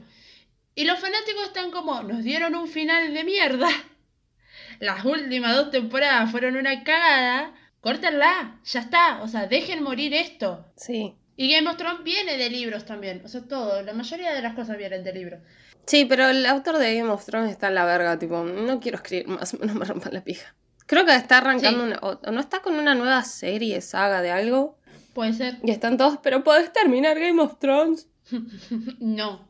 Y 0.75 0.86
los 0.86 1.00
fanáticos 1.00 1.46
están 1.46 1.72
como, 1.72 2.03
nos 2.03 2.24
dieron 2.24 2.53
un 2.55 2.67
final 2.67 3.13
de 3.13 3.24
mierda. 3.24 3.69
Las 4.79 5.03
últimas 5.05 5.55
dos 5.55 5.71
temporadas 5.71 6.30
fueron 6.32 6.56
una 6.56 6.84
cagada. 6.84 7.54
Córtenla, 7.81 8.59
ya 8.65 8.79
está. 8.81 9.21
O 9.21 9.27
sea, 9.27 9.47
dejen 9.47 9.83
morir 9.83 10.13
esto. 10.13 10.65
Sí. 10.75 11.15
Y 11.35 11.51
Game 11.53 11.69
of 11.69 11.77
Thrones 11.77 12.03
viene 12.03 12.37
de 12.37 12.49
libros 12.49 12.85
también. 12.85 13.21
O 13.23 13.27
sea, 13.29 13.41
todo. 13.41 13.81
La 13.81 13.93
mayoría 13.93 14.33
de 14.33 14.41
las 14.41 14.53
cosas 14.55 14.77
vienen 14.77 15.03
de 15.03 15.13
libros. 15.13 15.39
Sí, 15.85 16.05
pero 16.05 16.27
el 16.29 16.45
autor 16.45 16.77
de 16.77 16.95
Game 16.95 17.09
of 17.09 17.25
Thrones 17.25 17.49
está 17.51 17.69
en 17.69 17.75
la 17.75 17.85
verga, 17.85 18.19
tipo, 18.19 18.43
no 18.43 18.79
quiero 18.79 18.97
escribir 18.97 19.27
más, 19.27 19.53
no 19.59 19.73
me 19.73 19.85
rompan 19.85 20.13
la 20.13 20.23
pija. 20.23 20.53
Creo 20.85 21.05
que 21.05 21.15
está 21.15 21.37
arrancando 21.37 21.81
Sí. 21.85 21.87
una, 21.91 21.99
o, 22.01 22.31
no 22.31 22.39
está 22.39 22.61
con 22.61 22.75
una 22.75 22.95
nueva 22.95 23.23
serie, 23.23 23.79
saga 23.81 24.21
de 24.21 24.31
algo, 24.31 24.77
Puede 25.13 25.33
ser. 25.33 25.57
y 25.63 25.71
están 25.71 25.97
todos, 25.97 26.19
pero 26.21 26.43
podés 26.43 26.71
terminar 26.73 27.17
Game 27.19 27.41
of 27.41 27.57
Thrones. 27.59 28.07
No. 28.99 29.47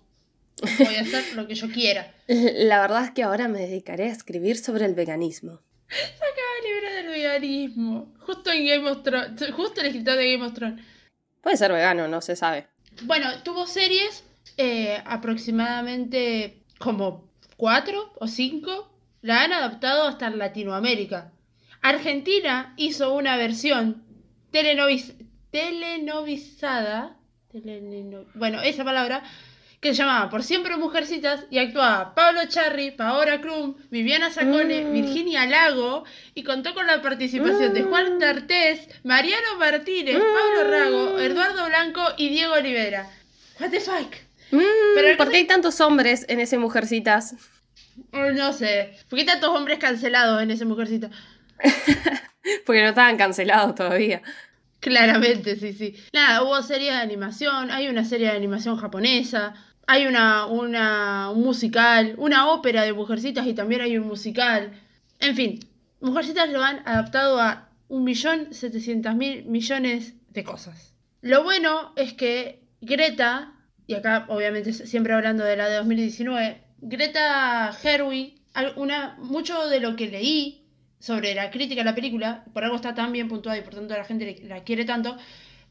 Voy 0.77 0.95
a 0.95 1.01
hacer 1.01 1.23
lo 1.35 1.47
que 1.47 1.55
yo 1.55 1.69
quiera. 1.71 2.13
La 2.27 2.81
verdad 2.81 3.05
es 3.05 3.11
que 3.11 3.23
ahora 3.23 3.47
me 3.47 3.59
dedicaré 3.59 4.05
a 4.09 4.11
escribir 4.11 4.57
sobre 4.57 4.85
el 4.85 4.93
veganismo. 4.93 5.61
Ah, 5.91 6.65
libre 6.67 6.93
del 6.93 7.07
veganismo. 7.07 8.13
Justo 8.19 8.51
en 8.51 8.65
Game 8.65 8.89
of 8.89 9.03
Thrones. 9.03 9.51
Justo 9.51 9.81
el 9.81 9.87
escritor 9.87 10.17
de 10.17 10.31
Game 10.33 10.45
of 10.45 10.53
Thrones. 10.53 10.85
Puede 11.41 11.57
ser 11.57 11.71
vegano, 11.71 12.07
no 12.07 12.21
se 12.21 12.35
sabe. 12.35 12.67
Bueno, 13.03 13.27
tuvo 13.43 13.65
series 13.65 14.23
eh, 14.57 15.01
aproximadamente 15.05 16.63
como 16.79 17.29
cuatro 17.57 18.13
o 18.19 18.27
cinco. 18.27 18.91
La 19.21 19.43
han 19.43 19.53
adaptado 19.53 20.07
hasta 20.07 20.27
en 20.27 20.37
Latinoamérica. 20.37 21.31
Argentina 21.81 22.73
hizo 22.77 23.13
una 23.13 23.35
versión 23.37 24.03
telenovis 24.51 25.13
telenovizada. 25.51 27.17
teleno- 27.51 28.25
bueno, 28.35 28.61
esa 28.61 28.83
palabra. 28.83 29.23
Que 29.79 29.89
se 29.93 30.01
llamaba 30.03 30.29
Por 30.29 30.43
Siempre 30.43 30.75
Mujercitas 30.75 31.45
y 31.49 31.57
actuaba 31.57 32.13
Pablo 32.13 32.41
Charri, 32.49 32.91
Paola 32.91 33.39
Krum, 33.39 33.75
Viviana 33.89 34.29
Sacone, 34.29 34.83
Mm. 34.83 34.91
Virginia 34.93 35.45
Lago 35.45 36.03
y 36.35 36.43
contó 36.43 36.73
con 36.73 36.85
la 36.85 37.01
participación 37.01 37.73
de 37.73 37.83
Juan 37.83 38.15
Mm. 38.15 38.19
D'Artés, 38.19 38.89
Mariano 39.05 39.55
Martínez, 39.57 40.17
Pablo 40.17 40.69
Rago, 40.69 41.19
Eduardo 41.19 41.65
Blanco 41.67 42.01
y 42.17 42.27
Diego 42.29 42.53
Olivera. 42.55 43.07
What 43.59 43.69
the 43.69 43.79
fuck? 43.79 44.13
Mm, 44.51 44.59
Pero 44.95 45.17
¿Por 45.17 45.27
no 45.27 45.31
qué 45.31 45.37
hay 45.37 45.47
tantos 45.47 45.79
hombres 45.79 46.25
en 46.27 46.39
ese 46.41 46.57
Mujercitas? 46.57 47.35
Oh, 48.11 48.31
no 48.31 48.51
sé. 48.53 48.97
¿Por 49.09 49.17
qué 49.19 49.25
tantos 49.25 49.49
hombres 49.49 49.77
cancelados 49.79 50.41
en 50.41 50.51
ese 50.51 50.65
mujercita? 50.65 51.09
Porque 52.65 52.81
no 52.81 52.89
estaban 52.89 53.17
cancelados 53.17 53.75
todavía. 53.75 54.21
Claramente, 54.79 55.57
sí, 55.57 55.73
sí. 55.73 55.95
Nada, 56.13 56.41
hubo 56.43 56.61
series 56.63 56.93
de 56.93 56.99
animación, 56.99 57.69
hay 57.69 57.89
una 57.89 58.05
serie 58.05 58.27
de 58.27 58.37
animación 58.37 58.77
japonesa, 58.77 59.53
hay 59.91 60.05
una, 60.05 60.45
una, 60.45 61.31
un 61.31 61.41
musical, 61.41 62.13
una 62.17 62.51
ópera 62.51 62.83
de 62.83 62.93
mujercitas 62.93 63.47
y 63.47 63.55
también 63.55 63.81
hay 63.81 63.97
un 63.97 64.05
musical. 64.05 64.71
En 65.19 65.35
fin, 65.35 65.67
mujercitas 65.99 66.47
lo 66.51 66.63
han 66.63 66.87
adaptado 66.87 67.41
a 67.41 67.69
un 67.87 68.03
millón 68.03 68.53
setecientos 68.53 69.15
mil 69.15 69.45
millones 69.45 70.13
de 70.29 70.43
cosas. 70.43 70.93
Lo 71.21 71.43
bueno 71.43 71.93
es 71.95 72.13
que 72.13 72.61
Greta, 72.81 73.55
y 73.87 73.95
acá 73.95 74.27
obviamente 74.29 74.73
siempre 74.73 75.13
hablando 75.13 75.43
de 75.43 75.57
la 75.57 75.67
de 75.67 75.77
2019, 75.77 76.61
Greta 76.81 77.73
Gerwig, 77.73 78.35
una, 78.75 79.17
mucho 79.17 79.69
de 79.69 79.79
lo 79.79 79.95
que 79.95 80.07
leí 80.07 80.67
sobre 80.99 81.33
la 81.33 81.49
crítica 81.49 81.81
a 81.81 81.85
la 81.85 81.95
película, 81.95 82.43
por 82.53 82.63
algo 82.63 82.75
está 82.75 82.93
tan 82.93 83.11
bien 83.11 83.27
puntuada 83.27 83.57
y 83.57 83.61
por 83.61 83.73
tanto 83.73 83.97
la 83.97 84.05
gente 84.05 84.39
la 84.43 84.63
quiere 84.63 84.85
tanto, 84.85 85.17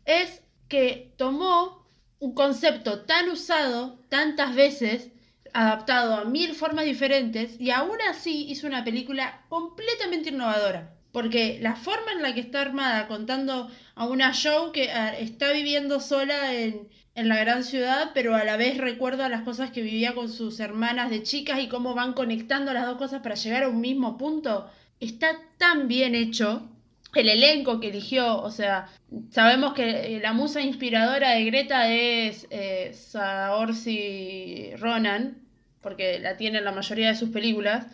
es 0.05 0.43
que 0.67 1.15
tomó 1.17 1.88
un 2.21 2.35
concepto 2.35 3.01
tan 3.01 3.29
usado 3.29 3.99
tantas 4.09 4.55
veces, 4.55 5.11
adaptado 5.53 6.15
a 6.15 6.25
mil 6.25 6.55
formas 6.55 6.85
diferentes, 6.85 7.61
y 7.61 7.71
aún 7.71 7.99
así 8.09 8.47
hizo 8.49 8.67
una 8.67 8.85
película 8.85 9.45
completamente 9.49 10.31
innovadora. 10.31 10.95
Porque 11.13 11.59
la 11.61 11.75
forma 11.75 12.13
en 12.13 12.23
la 12.23 12.35
que 12.35 12.41
está 12.41 12.61
armada, 12.61 13.09
contando 13.09 13.71
a 13.95 14.07
una 14.07 14.33
show 14.33 14.73
que 14.73 14.91
ah, 14.91 15.17
está 15.17 15.53
viviendo 15.53 16.01
sola 16.01 16.53
en, 16.55 16.89
en 17.15 17.29
la 17.29 17.37
gran 17.37 17.65
ciudad, 17.65 18.13
pero 18.15 18.37
a 18.37 18.45
la 18.45 18.57
vez 18.57 18.79
recuerda 18.79 19.29
las 19.29 19.43
cosas 19.43 19.71
que 19.73 19.83
vivía 19.83 20.15
con 20.15 20.29
sus 20.29 20.61
hermanas 20.61 21.11
de 21.11 21.25
chicas 21.25 21.61
y 21.61 21.69
cómo 21.69 21.95
van 21.95 22.13
conectando 22.13 22.73
las 22.73 22.87
dos 22.87 22.99
cosas 22.99 23.23
para 23.23 23.35
llegar 23.35 23.65
a 23.65 23.69
un 23.69 23.81
mismo 23.81 24.17
punto, 24.17 24.71
está 25.01 25.37
tan 25.57 25.89
bien 25.89 26.15
hecho. 26.15 26.69
El 27.15 27.29
elenco 27.29 27.81
que 27.81 27.89
eligió, 27.89 28.41
o 28.43 28.51
sea, 28.51 28.89
sabemos 29.31 29.73
que 29.73 30.17
eh, 30.17 30.21
la 30.21 30.33
musa 30.33 30.61
inspiradora 30.61 31.31
de 31.31 31.45
Greta 31.45 31.91
es 31.91 32.47
eh, 32.51 32.93
Saoirse 32.93 34.75
Ronan, 34.79 35.43
porque 35.81 36.19
la 36.19 36.37
tiene 36.37 36.59
en 36.59 36.65
la 36.65 36.73
mayoría 36.73 37.09
de 37.09 37.15
sus 37.15 37.31
películas, 37.31 37.87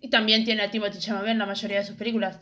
y 0.00 0.08
también 0.08 0.44
tiene 0.44 0.62
a 0.62 0.70
Timothy 0.70 0.98
Chalamet 0.98 1.32
en 1.32 1.38
la 1.38 1.46
mayoría 1.46 1.78
de 1.78 1.84
sus 1.84 1.96
películas. 1.96 2.40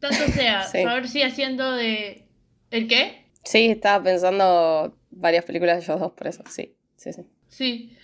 Tanto 0.00 0.26
sea, 0.32 0.62
Sí. 0.70 0.82
Saoirse 0.82 1.24
haciendo 1.24 1.72
de... 1.72 2.26
¿El 2.70 2.86
qué? 2.86 3.24
Sí, 3.42 3.66
estaba 3.66 4.04
pensando 4.04 4.96
varias 5.10 5.44
películas 5.44 5.78
de 5.78 5.84
ellos 5.84 5.98
dos, 5.98 6.12
por 6.12 6.26
eso, 6.26 6.44
sí, 6.48 6.76
sí, 6.96 7.12
sí. 7.12 7.22
Sí. 7.48 7.96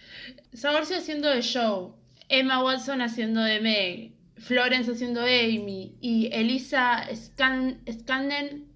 Saoirse 0.54 0.96
haciendo 0.96 1.28
de 1.28 1.42
Joe, 1.42 1.92
Emma 2.28 2.64
Watson 2.64 3.00
haciendo 3.02 3.42
de 3.42 3.60
Meg, 3.60 4.15
Florence 4.38 4.92
haciendo 4.92 5.22
de 5.22 5.40
Amy 5.40 5.96
y 6.01 6.29
Elisa 6.33 7.09
Scan 7.14 7.81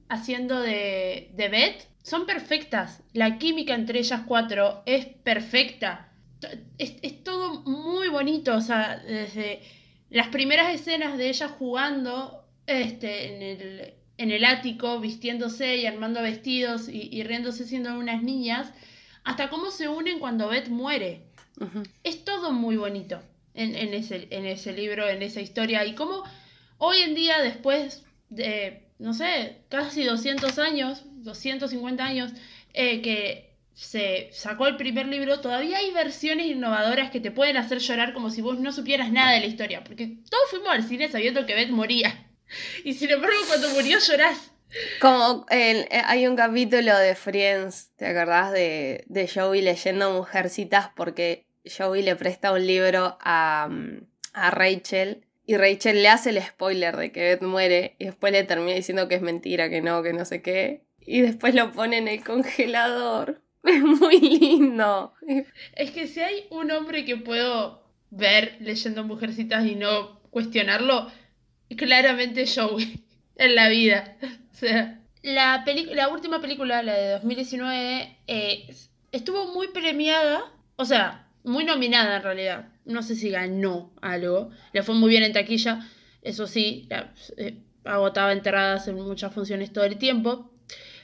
haciendo 0.08 0.60
de, 0.60 1.30
de 1.34 1.48
Beth 1.48 1.88
son 2.02 2.26
perfectas. 2.26 3.02
La 3.12 3.38
química 3.38 3.74
entre 3.74 3.98
ellas 3.98 4.22
cuatro 4.26 4.82
es 4.86 5.06
perfecta. 5.06 6.12
Es, 6.78 6.96
es 7.02 7.22
todo 7.22 7.62
muy 7.62 8.08
bonito, 8.08 8.56
o 8.56 8.60
sea, 8.62 8.98
desde 8.98 9.60
las 10.08 10.28
primeras 10.28 10.74
escenas 10.74 11.18
de 11.18 11.28
ella 11.28 11.48
jugando 11.48 12.44
este, 12.66 13.34
en, 13.34 13.42
el, 13.42 13.94
en 14.16 14.30
el 14.30 14.44
ático, 14.46 15.00
vistiéndose 15.00 15.76
y 15.76 15.86
armando 15.86 16.22
vestidos 16.22 16.88
y, 16.88 17.10
y 17.12 17.22
riéndose 17.22 17.66
siendo 17.66 17.96
unas 17.98 18.22
niñas, 18.22 18.72
hasta 19.22 19.50
cómo 19.50 19.70
se 19.70 19.88
unen 19.88 20.18
cuando 20.18 20.48
Beth 20.48 20.68
muere. 20.68 21.26
Es 22.02 22.24
todo 22.24 22.52
muy 22.52 22.76
bonito 22.76 23.20
en, 23.54 23.74
en, 23.74 23.94
ese, 23.94 24.28
en 24.30 24.46
ese 24.46 24.72
libro, 24.72 25.08
en 25.08 25.22
esa 25.22 25.40
historia. 25.40 25.84
Y 25.84 25.94
cómo 25.94 26.24
hoy 26.78 26.98
en 27.02 27.14
día, 27.14 27.40
después 27.40 28.04
de, 28.28 28.82
no 28.98 29.14
sé, 29.14 29.58
casi 29.68 30.04
200 30.04 30.58
años, 30.58 31.02
250 31.22 32.04
años, 32.04 32.32
eh, 32.72 33.02
que 33.02 33.50
se 33.74 34.28
sacó 34.32 34.66
el 34.66 34.76
primer 34.76 35.06
libro, 35.06 35.40
todavía 35.40 35.78
hay 35.78 35.90
versiones 35.92 36.46
innovadoras 36.46 37.10
que 37.10 37.20
te 37.20 37.30
pueden 37.30 37.56
hacer 37.56 37.78
llorar 37.78 38.12
como 38.12 38.30
si 38.30 38.42
vos 38.42 38.58
no 38.58 38.72
supieras 38.72 39.10
nada 39.10 39.32
de 39.32 39.40
la 39.40 39.46
historia. 39.46 39.84
Porque 39.84 40.18
todos 40.28 40.50
fuimos 40.50 40.68
al 40.70 40.84
cine 40.84 41.08
sabiendo 41.08 41.46
que 41.46 41.54
Beth 41.54 41.70
moría. 41.70 42.26
Y 42.84 42.94
sin 42.94 43.10
embargo, 43.10 43.36
cuando 43.46 43.70
murió 43.70 44.00
llorás. 44.00 44.50
Como 45.00 45.46
eh, 45.50 45.88
hay 46.04 46.26
un 46.26 46.34
capítulo 46.34 46.98
de 46.98 47.14
Friends, 47.14 47.92
¿te 47.94 48.06
acordás 48.06 48.50
de, 48.50 49.04
de 49.06 49.28
Joey 49.28 49.62
leyendo 49.62 50.12
Mujercitas? 50.12 50.90
Porque 50.96 51.46
Joey 51.64 52.02
le 52.02 52.16
presta 52.16 52.52
un 52.52 52.66
libro 52.66 53.16
a, 53.20 53.68
mm, 53.70 54.06
a 54.34 54.50
Rachel 54.50 55.24
y 55.50 55.56
Rachel 55.56 56.02
le 56.02 56.08
hace 56.08 56.30
el 56.30 56.40
spoiler 56.40 56.96
de 56.96 57.10
que 57.10 57.22
Beth 57.22 57.42
muere 57.42 57.96
y 57.98 58.04
después 58.04 58.32
le 58.32 58.44
termina 58.44 58.76
diciendo 58.76 59.08
que 59.08 59.16
es 59.16 59.22
mentira, 59.22 59.68
que 59.68 59.80
no, 59.80 60.00
que 60.02 60.12
no 60.12 60.24
sé 60.24 60.42
qué. 60.42 60.84
Y 61.00 61.22
después 61.22 61.56
lo 61.56 61.72
pone 61.72 61.98
en 61.98 62.06
el 62.06 62.22
congelador. 62.22 63.42
Es 63.64 63.82
muy 63.82 64.20
lindo. 64.20 65.12
Es 65.74 65.90
que 65.90 66.06
si 66.06 66.20
hay 66.20 66.46
un 66.50 66.70
hombre 66.70 67.04
que 67.04 67.16
puedo 67.16 67.84
ver 68.10 68.56
leyendo 68.60 69.04
Mujercitas 69.04 69.66
y 69.66 69.74
no 69.74 70.20
cuestionarlo, 70.30 71.10
claramente 71.76 72.46
Joey 72.46 73.04
en 73.36 73.54
la 73.54 73.68
vida. 73.68 74.16
O 74.52 74.56
sea, 74.60 75.00
la, 75.22 75.64
última 76.12 76.40
película, 76.40 76.82
la 76.82 76.94
de 76.94 77.10
2019, 77.12 78.18
eh, 78.26 78.76
estuvo 79.10 79.52
muy 79.54 79.68
premiada, 79.68 80.52
o 80.76 80.84
sea, 80.84 81.29
muy 81.44 81.64
nominada 81.64 82.16
en 82.16 82.22
realidad. 82.22 82.68
No 82.84 83.02
sé 83.02 83.14
si 83.14 83.30
ganó 83.30 83.92
algo. 84.00 84.50
Le 84.72 84.82
fue 84.82 84.94
muy 84.94 85.10
bien 85.10 85.22
en 85.22 85.32
taquilla. 85.32 85.86
Eso 86.22 86.46
sí, 86.46 86.88
eh, 87.36 87.62
agotaba 87.84 88.32
entradas 88.32 88.88
en 88.88 88.96
muchas 88.96 89.32
funciones 89.32 89.72
todo 89.72 89.84
el 89.84 89.98
tiempo. 89.98 90.50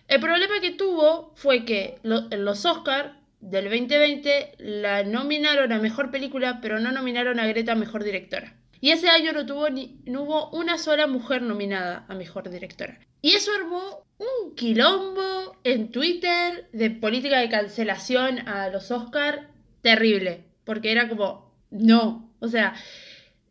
El 0.09 0.20
problema 0.20 0.61
que 0.61 0.70
tuvo 0.70 1.33
fue 1.35 1.64
que 1.64 1.99
en 2.05 2.44
los 2.44 2.64
Oscars 2.64 3.12
del 3.40 3.64
2020 3.64 4.55
la 4.59 5.03
nominaron 5.03 5.72
a 5.72 5.79
mejor 5.79 6.11
película, 6.11 6.61
pero 6.61 6.79
no 6.79 6.92
nominaron 6.92 7.40
a 7.40 7.46
Greta 7.46 7.72
a 7.72 7.77
mejor 7.77 8.05
directora. 8.05 8.55
Y 8.81 8.90
ese 8.90 9.09
año 9.09 9.33
no, 9.33 9.46
tuvo 9.46 9.68
ni, 9.70 10.01
no 10.05 10.22
hubo 10.22 10.51
una 10.51 10.79
sola 10.79 11.07
mujer 11.07 11.42
nominada 11.42 12.05
a 12.09 12.14
mejor 12.14 12.51
directora. 12.51 13.01
Y 13.22 13.33
eso 13.33 13.51
armó 13.53 14.07
un 14.18 14.55
quilombo 14.55 15.57
en 15.64 15.90
Twitter 15.90 16.68
de 16.72 16.90
política 16.90 17.38
de 17.38 17.49
cancelación 17.49 18.46
a 18.46 18.68
los 18.68 18.90
Oscars 18.90 19.40
terrible, 19.87 20.42
porque 20.64 20.90
era 20.90 21.09
como, 21.09 21.49
no, 21.70 22.29
o 22.40 22.49
sea, 22.49 22.75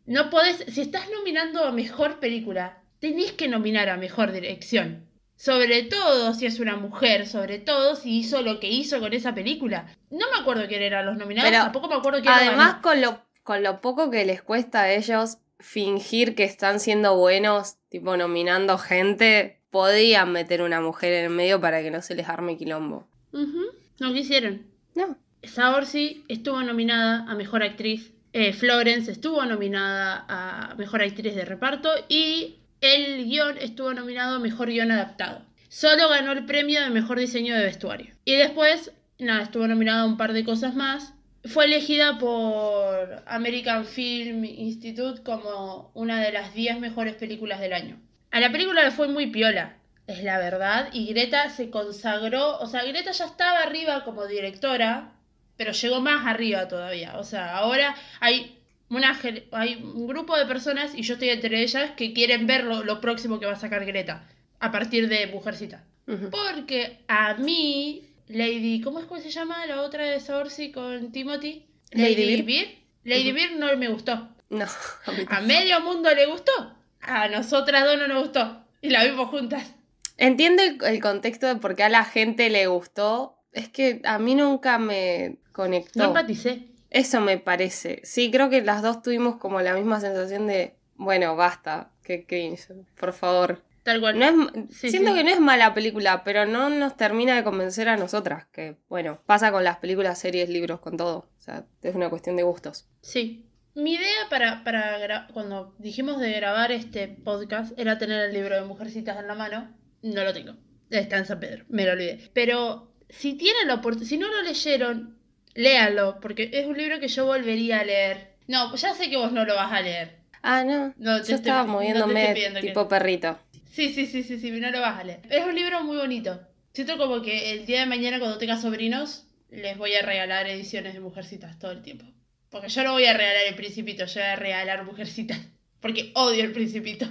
no 0.04 0.28
podés, 0.28 0.66
si 0.68 0.82
estás 0.82 1.08
nominando 1.10 1.64
a 1.64 1.72
mejor 1.72 2.20
película, 2.20 2.82
tenés 2.98 3.32
que 3.32 3.48
nominar 3.48 3.88
a 3.88 3.96
mejor 3.96 4.32
dirección. 4.32 5.06
Sobre 5.36 5.84
todo 5.84 6.34
si 6.34 6.44
es 6.44 6.60
una 6.60 6.76
mujer, 6.76 7.26
sobre 7.26 7.58
todo 7.58 7.96
si 7.96 8.18
hizo 8.18 8.42
lo 8.42 8.60
que 8.60 8.68
hizo 8.68 9.00
con 9.00 9.14
esa 9.14 9.34
película. 9.34 9.86
No 10.10 10.26
me 10.30 10.38
acuerdo 10.38 10.68
quién 10.68 10.82
eran 10.82 11.06
los 11.06 11.16
nominados, 11.16 11.50
tampoco 11.50 11.88
me 11.88 11.94
acuerdo 11.94 12.20
quién 12.20 12.34
Además, 12.34 12.82
con 12.82 13.00
lo, 13.00 13.22
con 13.42 13.62
lo 13.62 13.80
poco 13.80 14.10
que 14.10 14.26
les 14.26 14.42
cuesta 14.42 14.82
a 14.82 14.92
ellos 14.92 15.38
fingir 15.58 16.34
que 16.34 16.44
están 16.44 16.80
siendo 16.80 17.16
buenos, 17.16 17.76
tipo 17.88 18.14
nominando 18.18 18.76
gente, 18.76 19.62
podían 19.70 20.32
meter 20.32 20.60
una 20.60 20.82
mujer 20.82 21.14
en 21.14 21.24
el 21.24 21.30
medio 21.30 21.62
para 21.62 21.80
que 21.80 21.90
no 21.90 22.02
se 22.02 22.14
les 22.14 22.28
arme 22.28 22.58
quilombo. 22.58 23.08
No 23.32 24.12
quisieron. 24.12 24.66
No. 24.94 25.16
Saoirse 25.46 26.22
estuvo 26.28 26.62
nominada 26.62 27.24
a 27.28 27.34
Mejor 27.34 27.62
Actriz, 27.62 28.12
eh, 28.32 28.52
Florence 28.52 29.10
estuvo 29.10 29.44
nominada 29.44 30.24
a 30.28 30.74
Mejor 30.76 31.02
Actriz 31.02 31.34
de 31.34 31.44
Reparto 31.44 31.90
y 32.08 32.56
el 32.80 33.24
guion 33.24 33.56
estuvo 33.58 33.94
nominado 33.94 34.36
a 34.36 34.38
Mejor 34.38 34.68
Guión 34.68 34.90
Adaptado. 34.90 35.42
Solo 35.68 36.08
ganó 36.08 36.32
el 36.32 36.44
premio 36.44 36.80
de 36.80 36.90
Mejor 36.90 37.18
Diseño 37.18 37.54
de 37.54 37.64
Vestuario. 37.64 38.14
Y 38.24 38.36
después, 38.36 38.92
nada, 39.18 39.42
estuvo 39.42 39.66
nominada 39.66 40.02
a 40.02 40.06
un 40.06 40.16
par 40.16 40.32
de 40.32 40.44
cosas 40.44 40.74
más. 40.74 41.14
Fue 41.44 41.64
elegida 41.64 42.18
por 42.18 43.22
American 43.26 43.84
Film 43.84 44.44
Institute 44.44 45.22
como 45.22 45.90
una 45.94 46.20
de 46.20 46.32
las 46.32 46.54
10 46.54 46.80
mejores 46.80 47.14
películas 47.14 47.60
del 47.60 47.72
año. 47.72 48.00
A 48.30 48.40
la 48.40 48.52
película 48.52 48.84
le 48.84 48.90
fue 48.90 49.08
muy 49.08 49.28
piola, 49.28 49.76
es 50.06 50.22
la 50.22 50.38
verdad, 50.38 50.88
y 50.92 51.06
Greta 51.06 51.48
se 51.48 51.70
consagró, 51.70 52.58
o 52.58 52.66
sea, 52.66 52.84
Greta 52.84 53.12
ya 53.12 53.24
estaba 53.24 53.60
arriba 53.60 54.04
como 54.04 54.26
directora, 54.26 55.12
pero 55.56 55.72
llegó 55.72 56.00
más 56.00 56.26
arriba 56.26 56.68
todavía. 56.68 57.18
O 57.18 57.24
sea, 57.24 57.56
ahora 57.56 57.94
hay, 58.20 58.58
una, 58.88 59.18
hay 59.52 59.74
un 59.76 60.06
grupo 60.06 60.36
de 60.36 60.46
personas, 60.46 60.94
y 60.94 61.02
yo 61.02 61.14
estoy 61.14 61.30
entre 61.30 61.62
ellas, 61.62 61.92
que 61.96 62.12
quieren 62.12 62.46
ver 62.46 62.64
lo, 62.64 63.00
próximo 63.00 63.40
que 63.40 63.46
va 63.46 63.52
a 63.52 63.56
sacar 63.56 63.84
Greta 63.84 64.28
a 64.60 64.70
partir 64.70 65.08
de 65.08 65.26
Mujercita. 65.26 65.84
Porque 66.30 67.00
a 67.08 67.34
mí, 67.34 68.08
Lady, 68.28 68.80
¿cómo 68.80 69.00
es 69.00 69.06
que 69.06 69.20
se 69.20 69.30
llama 69.30 69.66
la 69.66 69.82
otra 69.82 70.04
de 70.04 70.20
Saoirse 70.20 70.70
con 70.70 71.10
Timothy? 71.10 71.66
Lady, 71.90 72.42
Beer. 72.42 72.68
Lady 73.04 73.32
Beer 73.32 73.56
no 73.56 73.74
me 73.76 73.88
gustó. 73.88 74.28
No. 74.48 74.66
A, 75.28 75.40
medio 75.40 75.80
mundo 75.80 76.12
le 76.14 76.26
gustó. 76.26 76.52
A 77.00 77.28
nosotras 77.28 77.84
dos 77.84 77.98
no 77.98 78.06
nos 78.06 78.22
gustó. 78.22 78.64
Y 78.82 78.90
la 78.90 79.04
vimos 79.04 79.28
juntas. 79.30 79.74
Entiendo 80.16 80.62
el, 80.62 80.78
el 80.84 81.00
contexto 81.00 81.46
de 81.46 81.56
por 81.56 81.74
qué 81.74 81.82
a 81.82 81.88
la 81.88 82.04
gente 82.04 82.50
le 82.50 82.66
gustó. 82.68 83.35
Es 83.56 83.70
que 83.70 84.02
a 84.04 84.18
mí 84.18 84.34
nunca 84.34 84.78
me 84.78 85.38
conectó. 85.52 85.98
No 85.98 86.04
empaticé. 86.08 86.68
Eso 86.90 87.22
me 87.22 87.38
parece. 87.38 88.00
Sí, 88.04 88.30
creo 88.30 88.50
que 88.50 88.60
las 88.60 88.82
dos 88.82 89.00
tuvimos 89.00 89.36
como 89.36 89.62
la 89.62 89.74
misma 89.74 89.98
sensación 89.98 90.46
de, 90.46 90.76
bueno, 90.96 91.36
basta, 91.36 91.90
que 92.02 92.26
cringe, 92.26 92.68
por 93.00 93.14
favor. 93.14 93.62
Tal 93.82 94.00
cual. 94.00 94.18
No 94.18 94.26
es, 94.26 94.90
siento 94.90 95.14
que 95.14 95.24
no 95.24 95.30
es 95.30 95.40
mala 95.40 95.72
película, 95.72 96.22
pero 96.22 96.44
no 96.44 96.68
nos 96.68 96.98
termina 96.98 97.34
de 97.34 97.44
convencer 97.44 97.88
a 97.88 97.96
nosotras, 97.96 98.46
que 98.52 98.76
bueno, 98.90 99.22
pasa 99.24 99.50
con 99.50 99.64
las 99.64 99.78
películas, 99.78 100.18
series, 100.18 100.50
libros, 100.50 100.80
con 100.80 100.98
todo. 100.98 101.30
O 101.38 101.40
sea, 101.40 101.64
es 101.80 101.94
una 101.94 102.10
cuestión 102.10 102.36
de 102.36 102.42
gustos. 102.42 102.86
Sí. 103.00 103.48
Mi 103.74 103.94
idea 103.94 104.28
para, 104.28 104.64
para 104.64 105.28
cuando 105.32 105.74
dijimos 105.78 106.20
de 106.20 106.30
grabar 106.32 106.72
este 106.72 107.08
podcast 107.08 107.78
era 107.78 107.96
tener 107.96 108.20
el 108.20 108.34
libro 108.34 108.54
de 108.54 108.66
Mujercitas 108.66 109.18
en 109.18 109.28
la 109.28 109.34
mano. 109.34 109.74
No 110.02 110.24
lo 110.24 110.34
tengo. 110.34 110.56
Está 110.90 111.16
en 111.16 111.24
San 111.24 111.40
Pedro, 111.40 111.64
me 111.68 111.86
lo 111.86 111.92
olvidé. 111.92 112.30
Pero 112.34 112.95
si 113.08 113.34
tienen 113.34 113.68
la 113.68 113.74
oportunidad, 113.74 114.08
si 114.08 114.18
no 114.18 114.28
lo 114.28 114.42
leyeron, 114.42 115.16
léalo, 115.54 116.18
porque 116.20 116.50
es 116.52 116.66
un 116.66 116.76
libro 116.76 117.00
que 117.00 117.08
yo 117.08 117.26
volvería 117.26 117.80
a 117.80 117.84
leer. 117.84 118.36
No, 118.46 118.74
ya 118.76 118.94
sé 118.94 119.10
que 119.10 119.16
vos 119.16 119.32
no 119.32 119.44
lo 119.44 119.54
vas 119.54 119.72
a 119.72 119.80
leer. 119.80 120.16
Ah, 120.42 120.64
no. 120.64 120.94
no 120.96 121.24
yo 121.24 121.34
estaba 121.34 121.64
moviéndome 121.64 122.34
tipo 122.60 122.88
perrito. 122.88 123.38
Sí, 123.72 123.92
sí, 123.92 124.06
sí, 124.06 124.22
sí, 124.22 124.38
sí, 124.38 124.50
no 124.52 124.70
lo 124.70 124.80
vas 124.80 125.00
a 125.00 125.04
leer. 125.04 125.20
Es 125.28 125.44
un 125.44 125.54
libro 125.54 125.82
muy 125.82 125.96
bonito. 125.96 126.40
Siento 126.72 126.96
como 126.98 127.22
que 127.22 127.52
el 127.52 127.66
día 127.66 127.80
de 127.80 127.86
mañana 127.86 128.18
cuando 128.18 128.38
tenga 128.38 128.56
sobrinos 128.56 129.26
les 129.50 129.76
voy 129.78 129.94
a 129.94 130.02
regalar 130.02 130.46
ediciones 130.48 130.94
de 130.94 131.00
Mujercitas 131.00 131.58
todo 131.58 131.72
el 131.72 131.82
tiempo. 131.82 132.04
Porque 132.50 132.68
yo 132.68 132.84
no 132.84 132.92
voy 132.92 133.04
a 133.06 133.16
regalar 133.16 133.42
el 133.48 133.54
Principito, 133.54 134.04
yo 134.06 134.20
voy 134.20 134.30
a 134.30 134.36
regalar 134.36 134.84
Mujercitas. 134.84 135.38
Porque 135.80 136.12
odio 136.14 136.44
el 136.44 136.52
Principito. 136.52 137.06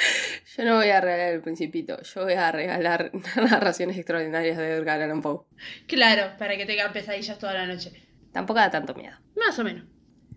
Yo 0.56 0.64
no 0.64 0.76
voy 0.76 0.88
a 0.88 1.00
regalar 1.00 1.34
el 1.34 1.42
Principito, 1.42 2.00
yo 2.02 2.24
voy 2.24 2.34
a 2.34 2.50
regalar 2.50 3.12
narraciones 3.36 3.96
extraordinarias 3.96 4.56
de 4.56 4.74
Edgar 4.74 5.00
Allan 5.00 5.22
Poe. 5.22 5.44
Claro, 5.86 6.36
para 6.38 6.56
que 6.56 6.66
tengan 6.66 6.92
pesadillas 6.92 7.38
toda 7.38 7.54
la 7.54 7.66
noche. 7.66 7.92
Tampoco 8.32 8.58
da 8.60 8.70
tanto 8.70 8.94
miedo. 8.94 9.16
Más 9.36 9.58
o 9.58 9.64
menos. 9.64 9.84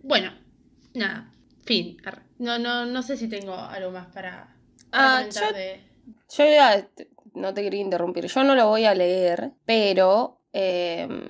Bueno, 0.01 0.33
nada. 0.93 1.31
Fin. 1.65 1.97
No, 2.39 2.59
no, 2.59 2.85
no 2.85 3.01
sé 3.01 3.17
si 3.17 3.27
tengo 3.29 3.55
algo 3.55 3.91
más 3.91 4.07
para, 4.07 4.55
ah, 4.91 5.23
yo, 5.23 5.53
de... 5.53 5.81
yo 6.29 6.45
ya, 6.45 6.87
no 7.35 7.53
te 7.53 7.63
quería 7.63 7.81
interrumpir. 7.81 8.25
Yo 8.27 8.43
no 8.43 8.55
lo 8.55 8.67
voy 8.67 8.85
a 8.85 8.93
leer, 8.93 9.51
pero 9.65 10.41
em, 10.51 11.25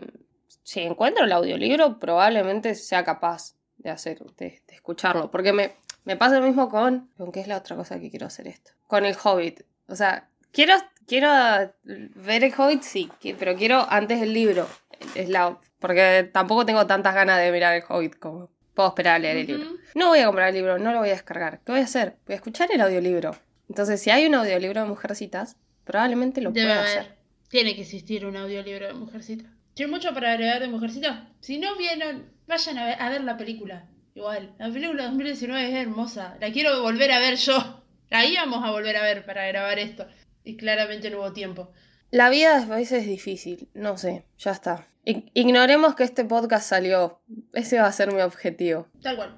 si 0.63 0.81
encuentro 0.81 1.25
el 1.25 1.31
audiolibro, 1.31 1.99
probablemente 1.99 2.73
sea 2.75 3.03
capaz 3.03 3.55
de 3.77 3.91
hacer, 3.91 4.19
de 4.37 4.61
escucharlo. 4.69 5.29
Porque 5.29 5.53
me, 5.53 5.75
me 6.05 6.17
pasa 6.17 6.39
lo 6.39 6.45
mismo 6.45 6.69
con. 6.69 7.09
¿Con 7.17 7.31
qué 7.31 7.41
es 7.41 7.47
la 7.47 7.57
otra 7.57 7.75
cosa 7.75 7.99
que 7.99 8.09
quiero 8.09 8.27
hacer 8.27 8.47
esto? 8.47 8.71
Con 8.87 9.05
el 9.05 9.15
Hobbit. 9.21 9.61
O 9.87 9.95
sea, 9.95 10.29
quiero, 10.51 10.73
quiero 11.07 11.29
ver 11.83 12.43
el 12.43 12.53
Hobbit, 12.55 12.81
sí, 12.81 13.09
pero 13.39 13.55
quiero 13.55 13.85
antes 13.89 14.21
el 14.21 14.33
libro. 14.33 14.67
Es 15.15 15.29
la, 15.29 15.59
porque 15.79 16.29
tampoco 16.31 16.65
tengo 16.65 16.87
tantas 16.87 17.13
ganas 17.13 17.39
de 17.39 17.51
mirar 17.51 17.75
el 17.75 17.83
Hobbit 17.87 18.17
como 18.17 18.49
puedo 18.73 18.89
esperar 18.89 19.15
a 19.15 19.19
leer 19.19 19.37
el 19.37 19.47
libro. 19.47 19.69
No 19.95 20.09
voy 20.09 20.19
a 20.19 20.25
comprar 20.25 20.49
el 20.49 20.55
libro, 20.55 20.77
no 20.79 20.91
lo 20.91 20.99
voy 20.99 21.09
a 21.09 21.13
descargar. 21.13 21.59
¿Qué 21.65 21.71
voy 21.71 21.81
a 21.81 21.85
hacer? 21.85 22.17
Voy 22.25 22.33
a 22.33 22.37
escuchar 22.37 22.69
el 22.71 22.81
audiolibro. 22.81 23.35
Entonces, 23.69 24.01
si 24.01 24.09
hay 24.09 24.25
un 24.25 24.35
audiolibro 24.35 24.81
de 24.81 24.87
Mujercitas, 24.87 25.57
probablemente 25.83 26.41
lo 26.41 26.51
pueda 26.51 26.83
hacer. 26.83 27.17
Tiene 27.49 27.75
que 27.75 27.81
existir 27.81 28.25
un 28.25 28.35
audiolibro 28.35 28.87
de 28.87 28.93
Mujercitas. 28.93 29.51
¿Tiene 29.73 29.91
mucho 29.91 30.13
para 30.13 30.33
agregar 30.33 30.59
de 30.59 30.67
Mujercitas? 30.67 31.27
Si 31.39 31.57
no 31.57 31.75
vieron, 31.75 32.31
vayan 32.47 32.77
a 32.77 32.85
ver, 32.85 33.01
a 33.01 33.09
ver 33.09 33.23
la 33.23 33.37
película. 33.37 33.87
Igual, 34.15 34.53
la 34.59 34.71
película 34.71 35.05
2019 35.05 35.69
es 35.69 35.75
hermosa. 35.75 36.37
La 36.39 36.51
quiero 36.51 36.81
volver 36.81 37.11
a 37.11 37.19
ver 37.19 37.35
yo. 37.35 37.83
La 38.09 38.25
íbamos 38.25 38.63
a 38.63 38.71
volver 38.71 38.95
a 38.97 39.03
ver 39.03 39.25
para 39.25 39.47
grabar 39.47 39.79
esto. 39.79 40.07
Y 40.43 40.55
claramente 40.55 41.09
no 41.09 41.19
hubo 41.19 41.33
tiempo. 41.33 41.71
La 42.11 42.29
vida 42.29 42.61
a 42.61 42.65
veces 42.65 43.03
es 43.03 43.07
difícil, 43.07 43.69
no 43.73 43.97
sé, 43.97 44.25
ya 44.37 44.51
está. 44.51 44.87
Ignoremos 45.03 45.95
que 45.95 46.03
este 46.03 46.23
podcast 46.23 46.69
salió. 46.69 47.21
Ese 47.53 47.79
va 47.79 47.87
a 47.87 47.91
ser 47.91 48.13
mi 48.13 48.21
objetivo. 48.21 48.87
Tal 49.01 49.15
cual. 49.15 49.37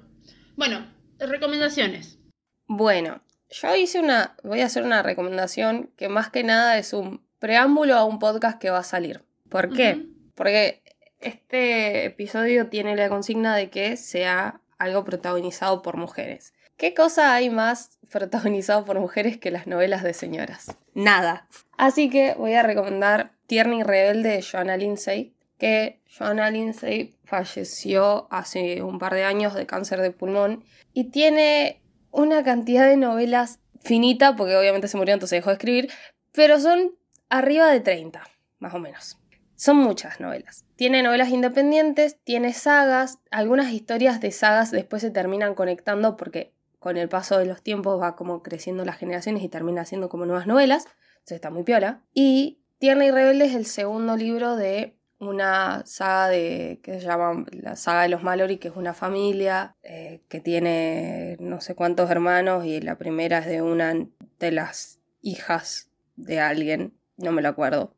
Bueno, 0.56 0.86
recomendaciones. 1.18 2.18
Bueno, 2.66 3.22
yo 3.48 3.74
hice 3.74 3.98
una. 3.98 4.36
Voy 4.44 4.60
a 4.60 4.66
hacer 4.66 4.82
una 4.82 5.02
recomendación 5.02 5.90
que 5.96 6.10
más 6.10 6.28
que 6.30 6.44
nada 6.44 6.76
es 6.76 6.92
un 6.92 7.24
preámbulo 7.38 7.94
a 7.94 8.04
un 8.04 8.18
podcast 8.18 8.60
que 8.60 8.70
va 8.70 8.80
a 8.80 8.84
salir. 8.84 9.24
¿Por 9.48 9.72
qué? 9.72 10.06
Porque 10.34 10.82
este 11.20 12.04
episodio 12.04 12.68
tiene 12.68 12.94
la 12.94 13.08
consigna 13.08 13.56
de 13.56 13.70
que 13.70 13.96
sea 13.96 14.60
algo 14.78 15.04
protagonizado 15.04 15.82
por 15.82 15.96
mujeres. 15.96 16.54
¿Qué 16.76 16.94
cosa 16.94 17.34
hay 17.34 17.50
más 17.50 17.98
protagonizado 18.10 18.84
por 18.84 19.00
mujeres 19.00 19.38
que 19.38 19.50
las 19.50 19.66
novelas 19.66 20.02
de 20.02 20.14
señoras? 20.14 20.76
Nada. 20.94 21.46
Así 21.76 22.10
que 22.10 22.34
voy 22.34 22.54
a 22.54 22.62
recomendar 22.62 23.32
Tierna 23.46 23.76
y 23.76 23.82
Rebelde 23.82 24.30
de 24.30 24.42
Joanna 24.42 24.76
Lindsay, 24.76 25.34
que 25.58 26.00
Joanna 26.06 26.50
Lindsay 26.50 27.14
falleció 27.24 28.26
hace 28.30 28.82
un 28.82 28.98
par 28.98 29.14
de 29.14 29.24
años 29.24 29.54
de 29.54 29.66
cáncer 29.66 30.00
de 30.00 30.10
pulmón 30.10 30.64
y 30.92 31.04
tiene 31.04 31.80
una 32.10 32.42
cantidad 32.42 32.86
de 32.86 32.96
novelas 32.96 33.60
finita, 33.82 34.36
porque 34.36 34.56
obviamente 34.56 34.88
se 34.88 34.96
murió 34.96 35.14
entonces 35.14 35.38
dejó 35.38 35.50
de 35.50 35.54
escribir, 35.54 35.90
pero 36.32 36.60
son 36.60 36.94
arriba 37.28 37.70
de 37.70 37.80
30, 37.80 38.22
más 38.58 38.74
o 38.74 38.78
menos. 38.78 39.18
Son 39.56 39.78
muchas 39.78 40.20
novelas. 40.20 40.64
Tiene 40.76 41.02
novelas 41.02 41.30
independientes, 41.30 42.18
tiene 42.22 42.52
sagas, 42.52 43.18
algunas 43.30 43.72
historias 43.72 44.20
de 44.20 44.30
sagas 44.30 44.70
después 44.70 45.02
se 45.02 45.10
terminan 45.10 45.54
conectando 45.54 46.16
porque 46.16 46.52
con 46.78 46.96
el 46.96 47.08
paso 47.08 47.38
de 47.38 47.46
los 47.46 47.62
tiempos 47.62 48.00
va 48.00 48.14
como 48.14 48.42
creciendo 48.42 48.84
las 48.84 48.98
generaciones 48.98 49.42
y 49.42 49.48
termina 49.48 49.84
siendo 49.84 50.08
como 50.08 50.26
nuevas 50.26 50.46
novelas, 50.46 50.84
entonces 51.14 51.36
está 51.36 51.50
muy 51.50 51.64
piola. 51.64 52.02
Y 52.12 52.60
Tierna 52.78 53.06
y 53.06 53.10
Rebelde 53.10 53.46
es 53.46 53.54
el 53.54 53.66
segundo 53.66 54.16
libro 54.16 54.56
de 54.56 54.94
una 55.18 55.82
saga 55.86 56.28
de 56.28 56.80
que 56.82 57.00
se 57.00 57.06
llama 57.06 57.46
la 57.50 57.74
saga 57.74 58.02
de 58.02 58.10
los 58.10 58.22
Mallory, 58.22 58.58
que 58.58 58.68
es 58.68 58.76
una 58.76 58.92
familia 58.92 59.74
eh, 59.82 60.20
que 60.28 60.40
tiene 60.40 61.36
no 61.40 61.60
sé 61.60 61.74
cuántos 61.74 62.10
hermanos 62.10 62.66
y 62.66 62.80
la 62.80 62.98
primera 62.98 63.38
es 63.38 63.46
de 63.46 63.62
una 63.62 64.06
de 64.38 64.52
las 64.52 65.00
hijas 65.22 65.90
de 66.16 66.40
alguien, 66.40 66.94
no 67.16 67.32
me 67.32 67.42
lo 67.42 67.48
acuerdo. 67.48 67.95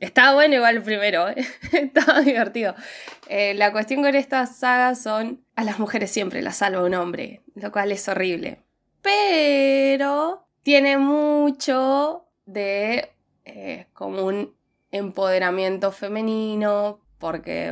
Estaba 0.00 0.32
bueno 0.32 0.54
igual 0.54 0.78
el 0.78 0.82
primero, 0.82 1.28
¿eh? 1.28 1.46
estaba 1.72 2.20
divertido. 2.22 2.74
Eh, 3.28 3.52
la 3.54 3.70
cuestión 3.70 4.02
con 4.02 4.14
estas 4.14 4.56
sagas 4.56 5.02
son 5.02 5.44
a 5.56 5.62
las 5.62 5.78
mujeres 5.78 6.10
siempre 6.10 6.40
las 6.40 6.56
salva 6.56 6.82
un 6.82 6.94
hombre, 6.94 7.42
lo 7.54 7.70
cual 7.70 7.92
es 7.92 8.08
horrible. 8.08 8.62
Pero 9.02 10.46
tiene 10.62 10.96
mucho 10.96 12.24
de 12.46 13.10
eh, 13.44 13.86
como 13.92 14.24
un 14.24 14.54
empoderamiento 14.90 15.92
femenino, 15.92 17.00
porque 17.18 17.68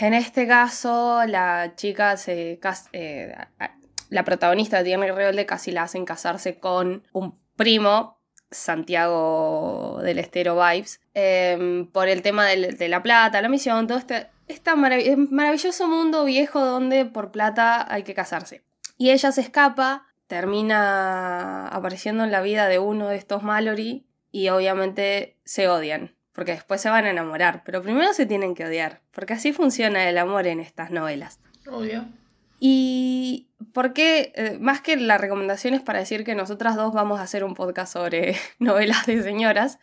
en 0.00 0.14
este 0.14 0.48
caso 0.48 1.22
la 1.26 1.74
chica 1.76 2.16
se 2.16 2.58
la 4.10 4.24
protagonista 4.24 4.78
de 4.78 4.84
Tierra 4.84 5.06
y 5.06 5.10
Rebelde 5.10 5.46
casi 5.46 5.70
la 5.70 5.84
hacen 5.84 6.04
casarse 6.04 6.58
con 6.58 7.04
un 7.12 7.38
primo 7.56 8.17
Santiago 8.50 10.00
del 10.02 10.18
Estero 10.18 10.56
Vibes, 10.56 11.00
em, 11.14 11.86
por 11.86 12.08
el 12.08 12.22
tema 12.22 12.46
de 12.46 12.88
la 12.88 13.02
plata, 13.02 13.42
la 13.42 13.48
misión, 13.48 13.86
todo 13.86 13.98
este, 13.98 14.28
este 14.46 14.74
maravilloso 14.74 15.88
mundo 15.88 16.24
viejo 16.24 16.64
donde 16.64 17.04
por 17.04 17.30
plata 17.30 17.92
hay 17.92 18.02
que 18.02 18.14
casarse. 18.14 18.62
Y 18.96 19.10
ella 19.10 19.32
se 19.32 19.42
escapa, 19.42 20.06
termina 20.26 21.68
apareciendo 21.68 22.24
en 22.24 22.32
la 22.32 22.40
vida 22.40 22.68
de 22.68 22.78
uno 22.78 23.08
de 23.08 23.16
estos 23.16 23.42
Mallory 23.42 24.06
y 24.30 24.48
obviamente 24.48 25.36
se 25.44 25.68
odian, 25.68 26.14
porque 26.32 26.52
después 26.52 26.80
se 26.80 26.90
van 26.90 27.04
a 27.04 27.10
enamorar, 27.10 27.62
pero 27.64 27.82
primero 27.82 28.12
se 28.12 28.26
tienen 28.26 28.54
que 28.54 28.64
odiar, 28.64 29.00
porque 29.12 29.34
así 29.34 29.52
funciona 29.52 30.08
el 30.08 30.18
amor 30.18 30.46
en 30.46 30.60
estas 30.60 30.90
novelas. 30.90 31.40
Obvio. 31.66 32.06
Y 32.60 33.48
por 33.72 33.92
qué, 33.92 34.32
eh, 34.34 34.58
más 34.60 34.80
que 34.80 34.96
la 34.96 35.18
recomendación 35.18 35.74
es 35.74 35.82
para 35.82 36.00
decir 36.00 36.24
que 36.24 36.34
nosotras 36.34 36.76
dos 36.76 36.92
vamos 36.92 37.20
a 37.20 37.22
hacer 37.22 37.44
un 37.44 37.54
podcast 37.54 37.92
sobre 37.92 38.36
novelas 38.58 39.06
de 39.06 39.22
señoras, 39.22 39.78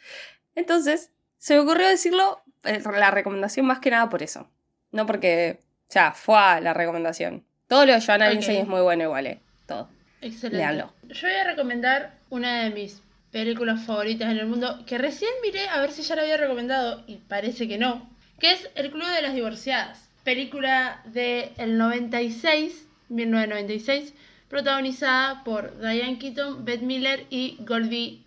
entonces 0.55 1.11
se 1.37 1.55
me 1.55 1.61
ocurrió 1.61 1.87
decirlo, 1.87 2.41
eh, 2.63 2.81
la 2.97 3.11
recomendación 3.11 3.65
más 3.65 3.79
que 3.79 3.91
nada 3.91 4.09
por 4.09 4.23
eso. 4.23 4.49
No 4.91 5.05
porque, 5.05 5.59
ya, 5.89 6.11
fue 6.11 6.37
a 6.37 6.59
la 6.59 6.73
recomendación. 6.73 7.45
Todo 7.67 7.85
lo 7.85 7.93
de 7.93 8.01
Joanna 8.01 8.27
okay. 8.29 8.57
es 8.57 8.67
muy 8.67 8.81
bueno 8.81 9.03
igual, 9.03 9.27
¿eh? 9.27 9.39
Todo. 9.65 9.89
Excelente. 10.21 10.57
Leanlo. 10.57 10.93
Yo 11.03 11.27
voy 11.27 11.37
a 11.37 11.43
recomendar 11.43 12.17
una 12.29 12.63
de 12.63 12.69
mis 12.69 13.01
películas 13.31 13.85
favoritas 13.85 14.31
en 14.31 14.37
el 14.37 14.47
mundo, 14.47 14.85
que 14.85 14.97
recién 14.97 15.31
miré 15.41 15.67
a 15.67 15.79
ver 15.81 15.91
si 15.91 16.01
ya 16.03 16.15
la 16.15 16.21
había 16.21 16.37
recomendado, 16.37 17.03
y 17.07 17.17
parece 17.17 17.67
que 17.67 17.77
no, 17.77 18.09
que 18.39 18.53
es 18.53 18.69
El 18.75 18.91
Club 18.91 19.07
de 19.07 19.21
las 19.21 19.33
Divorciadas 19.33 20.04
película 20.25 21.01
del 21.05 21.51
el 21.57 21.77
96, 21.77 22.87
1996, 23.07 24.13
protagonizada 24.49 25.43
por 25.45 25.79
Diane 25.79 26.19
Keaton, 26.19 26.65
Beth 26.65 26.81
Miller 26.81 27.25
y 27.29 27.57
Goldie 27.59 28.23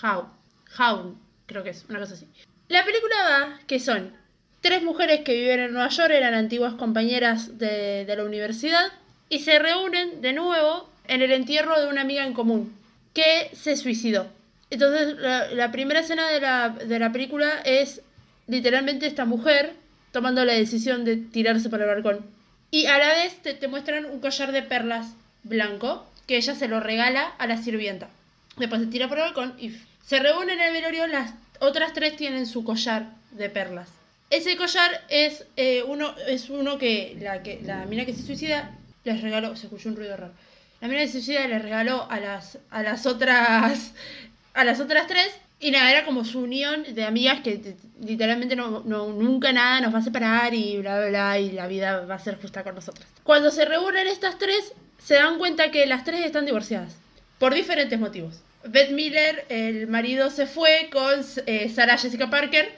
Hawn, 0.00 1.18
creo 1.46 1.62
que 1.62 1.70
es, 1.70 1.84
una 1.90 1.98
cosa 1.98 2.14
así. 2.14 2.26
La 2.68 2.84
película 2.84 3.16
va 3.28 3.58
que 3.66 3.80
son 3.80 4.12
tres 4.60 4.82
mujeres 4.82 5.20
que 5.20 5.34
viven 5.34 5.60
en 5.60 5.72
Nueva 5.72 5.88
York, 5.88 6.10
eran 6.12 6.34
antiguas 6.34 6.74
compañeras 6.74 7.58
de, 7.58 8.06
la 8.16 8.24
universidad, 8.24 8.92
y 9.28 9.40
se 9.40 9.58
reúnen 9.58 10.22
de 10.22 10.32
nuevo 10.32 10.88
en 11.08 11.20
el 11.22 11.32
entierro 11.32 11.80
de 11.80 11.88
una 11.88 12.02
amiga 12.02 12.24
en 12.24 12.32
común, 12.32 12.72
que 13.12 13.50
se 13.54 13.76
suicidó. 13.76 14.28
Entonces, 14.70 15.16
la, 15.18 15.72
primera 15.72 16.00
escena 16.00 16.30
de 16.30 16.40
la, 16.40 16.68
de 16.68 16.98
la 17.00 17.10
película 17.10 17.60
es 17.64 18.02
literalmente 18.46 19.06
esta 19.06 19.24
mujer 19.24 19.79
tomando 20.12 20.44
la 20.44 20.54
decisión 20.54 21.04
de 21.04 21.16
tirarse 21.16 21.68
por 21.68 21.80
el 21.80 21.88
balcón. 21.88 22.26
Y 22.70 22.86
a 22.86 22.98
la 22.98 23.08
vez 23.08 23.40
te, 23.42 23.68
muestran 23.68 24.04
un 24.06 24.20
collar 24.20 24.52
de 24.52 24.62
perlas 24.62 25.14
blanco 25.42 26.06
que 26.26 26.36
ella 26.36 26.54
se 26.54 26.68
lo 26.68 26.80
regala 26.80 27.26
a 27.38 27.46
la 27.46 27.56
sirvienta. 27.56 28.08
Después 28.56 28.80
se 28.80 28.86
tira 28.88 29.08
por 29.08 29.18
el 29.18 29.24
balcón 29.24 29.54
y 29.58 29.74
se 30.06 30.20
reúnen 30.20 30.60
en 30.60 30.66
el 30.66 30.72
velorio, 30.72 31.06
las 31.06 31.34
otras 31.60 31.92
tres 31.92 32.16
tienen 32.16 32.46
su 32.46 32.64
collar 32.64 33.06
de 33.32 33.48
perlas. 33.48 33.88
Ese 34.30 34.56
collar 34.56 35.04
es, 35.08 35.44
eh, 35.56 35.82
uno, 35.86 36.14
es 36.28 36.50
uno 36.50 36.78
que 36.78 37.16
la, 37.20 37.42
que 37.42 37.60
la 37.64 37.84
mina 37.86 38.04
que 38.04 38.14
se 38.14 38.22
suicida 38.22 38.70
les 39.04 39.22
regaló, 39.22 39.56
se 39.56 39.66
escuchó 39.66 39.88
un 39.88 39.96
ruido 39.96 40.16
raro. 40.16 40.32
La 40.80 40.88
mina 40.88 41.00
que 41.00 41.08
se 41.08 41.14
suicida 41.14 41.46
les 41.48 41.62
regaló 41.62 42.08
a 42.08 42.20
las, 42.20 42.58
a 42.70 42.82
las 42.82 43.06
otras 43.06 43.92
a 44.54 44.64
las 44.64 44.80
otras 44.80 45.06
tres 45.06 45.30
y 45.60 45.70
nada, 45.70 45.90
era 45.90 46.04
como 46.06 46.24
su 46.24 46.40
unión 46.40 46.84
de 46.94 47.04
amigas 47.04 47.40
que 47.40 47.76
literalmente 48.02 48.56
no, 48.56 48.80
nunca 48.80 49.52
nada 49.52 49.82
nos 49.82 49.94
va 49.94 49.98
a 49.98 50.02
separar 50.02 50.54
y 50.54 50.78
bla, 50.78 50.98
bla, 50.98 51.08
bla, 51.08 51.38
y 51.38 51.52
la 51.52 51.66
vida 51.66 52.06
va 52.06 52.14
a 52.14 52.18
ser 52.18 52.40
justa 52.40 52.64
con 52.64 52.74
nosotras. 52.74 53.06
Cuando 53.22 53.50
se 53.50 53.66
reúnen 53.66 54.06
estas 54.06 54.38
tres, 54.38 54.72
se 54.98 55.14
dan 55.14 55.38
cuenta 55.38 55.70
que 55.70 55.84
las 55.86 56.04
tres 56.04 56.24
están 56.24 56.46
divorciadas. 56.46 56.96
Por 57.38 57.52
diferentes 57.52 57.98
motivos. 58.00 58.42
Beth 58.64 58.90
Miller, 58.90 59.44
el 59.50 59.86
marido 59.86 60.30
se 60.30 60.46
fue 60.46 60.88
con 60.90 61.24
eh, 61.46 61.70
Sarah 61.74 61.98
Jessica 61.98 62.30
Parker, 62.30 62.70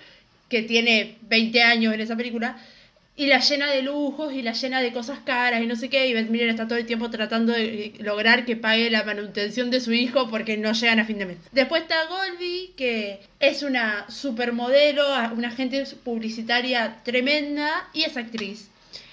que 0.48 0.62
tiene 0.62 1.18
20 1.22 1.62
años 1.62 1.94
en 1.94 2.00
esa 2.00 2.16
película, 2.16 2.58
y 3.22 3.26
la 3.26 3.38
llena 3.38 3.70
de 3.70 3.82
lujos 3.82 4.32
y 4.32 4.42
la 4.42 4.52
llena 4.52 4.82
de 4.82 4.92
cosas 4.92 5.20
caras 5.20 5.62
y 5.62 5.66
no 5.66 5.76
sé 5.76 5.88
qué. 5.88 6.08
Y 6.08 6.12
Beth 6.12 6.28
Miller 6.28 6.48
está 6.48 6.66
todo 6.66 6.76
el 6.76 6.86
tiempo 6.86 7.08
tratando 7.08 7.52
de 7.52 7.94
lograr 8.00 8.44
que 8.44 8.56
pague 8.56 8.90
la 8.90 9.04
manutención 9.04 9.70
de 9.70 9.80
su 9.80 9.92
hijo 9.92 10.28
porque 10.28 10.56
no 10.56 10.72
llegan 10.72 10.98
a 10.98 11.04
fin 11.04 11.18
de 11.18 11.26
mes. 11.26 11.36
Después 11.52 11.82
está 11.82 12.06
Golby, 12.06 12.72
que 12.76 13.20
es 13.38 13.62
una 13.62 14.10
supermodelo, 14.10 15.06
una 15.36 15.48
agente 15.48 15.84
publicitaria 16.02 17.00
tremenda 17.04 17.88
y 17.92 18.02
es 18.02 18.16
actriz. 18.16 18.70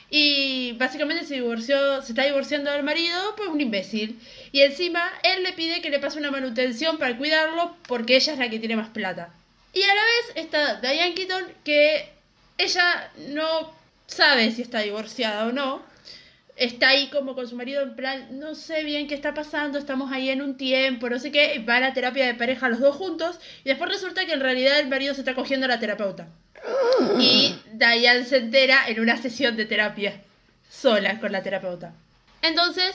Y 0.09 0.71
básicamente 0.79 1.23
se 1.23 1.35
divorció, 1.35 2.01
se 2.01 2.13
está 2.13 2.23
divorciando 2.23 2.71
del 2.71 2.81
marido, 2.81 3.35
pues 3.37 3.49
un 3.49 3.61
imbécil. 3.61 4.19
Y 4.51 4.61
encima 4.61 5.07
él 5.21 5.43
le 5.43 5.53
pide 5.53 5.81
que 5.81 5.91
le 5.91 5.99
pase 5.99 6.17
una 6.17 6.31
manutención 6.31 6.97
para 6.97 7.15
cuidarlo 7.15 7.75
porque 7.87 8.15
ella 8.15 8.33
es 8.33 8.39
la 8.39 8.49
que 8.49 8.57
tiene 8.57 8.75
más 8.75 8.89
plata. 8.89 9.31
Y 9.71 9.83
a 9.83 9.93
la 9.93 10.01
vez 10.01 10.47
está 10.47 10.81
Diane 10.81 11.13
Keaton 11.13 11.43
que 11.63 12.09
ella 12.57 13.11
no 13.27 13.77
sabe 14.09 14.51
si 14.51 14.61
está 14.61 14.79
divorciada 14.79 15.47
o 15.47 15.51
no. 15.51 15.81
Está 16.55 16.89
ahí 16.89 17.07
como 17.07 17.35
con 17.35 17.47
su 17.47 17.55
marido 17.55 17.81
en 17.81 17.95
plan, 17.95 18.37
no 18.37 18.53
sé 18.53 18.83
bien 18.83 19.07
qué 19.07 19.15
está 19.15 19.33
pasando, 19.33 19.79
estamos 19.79 20.11
ahí 20.11 20.29
en 20.29 20.41
un 20.41 20.57
tiempo, 20.57 21.09
no 21.09 21.17
sé 21.17 21.31
qué, 21.31 21.59
va 21.59 21.77
a 21.77 21.79
la 21.79 21.93
terapia 21.93 22.25
de 22.25 22.33
pareja 22.33 22.67
los 22.67 22.81
dos 22.81 22.97
juntos 22.97 23.39
y 23.63 23.69
después 23.69 23.89
resulta 23.89 24.25
que 24.25 24.33
en 24.33 24.41
realidad 24.41 24.77
el 24.77 24.89
marido 24.89 25.13
se 25.13 25.21
está 25.21 25.35
cogiendo 25.35 25.67
a 25.67 25.69
la 25.69 25.79
terapeuta. 25.79 26.27
Y 27.17 27.55
Diane 27.71 28.25
se 28.25 28.37
entera 28.37 28.89
en 28.89 28.99
una 28.99 29.15
sesión 29.15 29.55
de 29.55 29.65
terapia, 29.65 30.21
sola 30.69 31.17
con 31.21 31.31
la 31.31 31.43
terapeuta. 31.43 31.93
Entonces, 32.41 32.93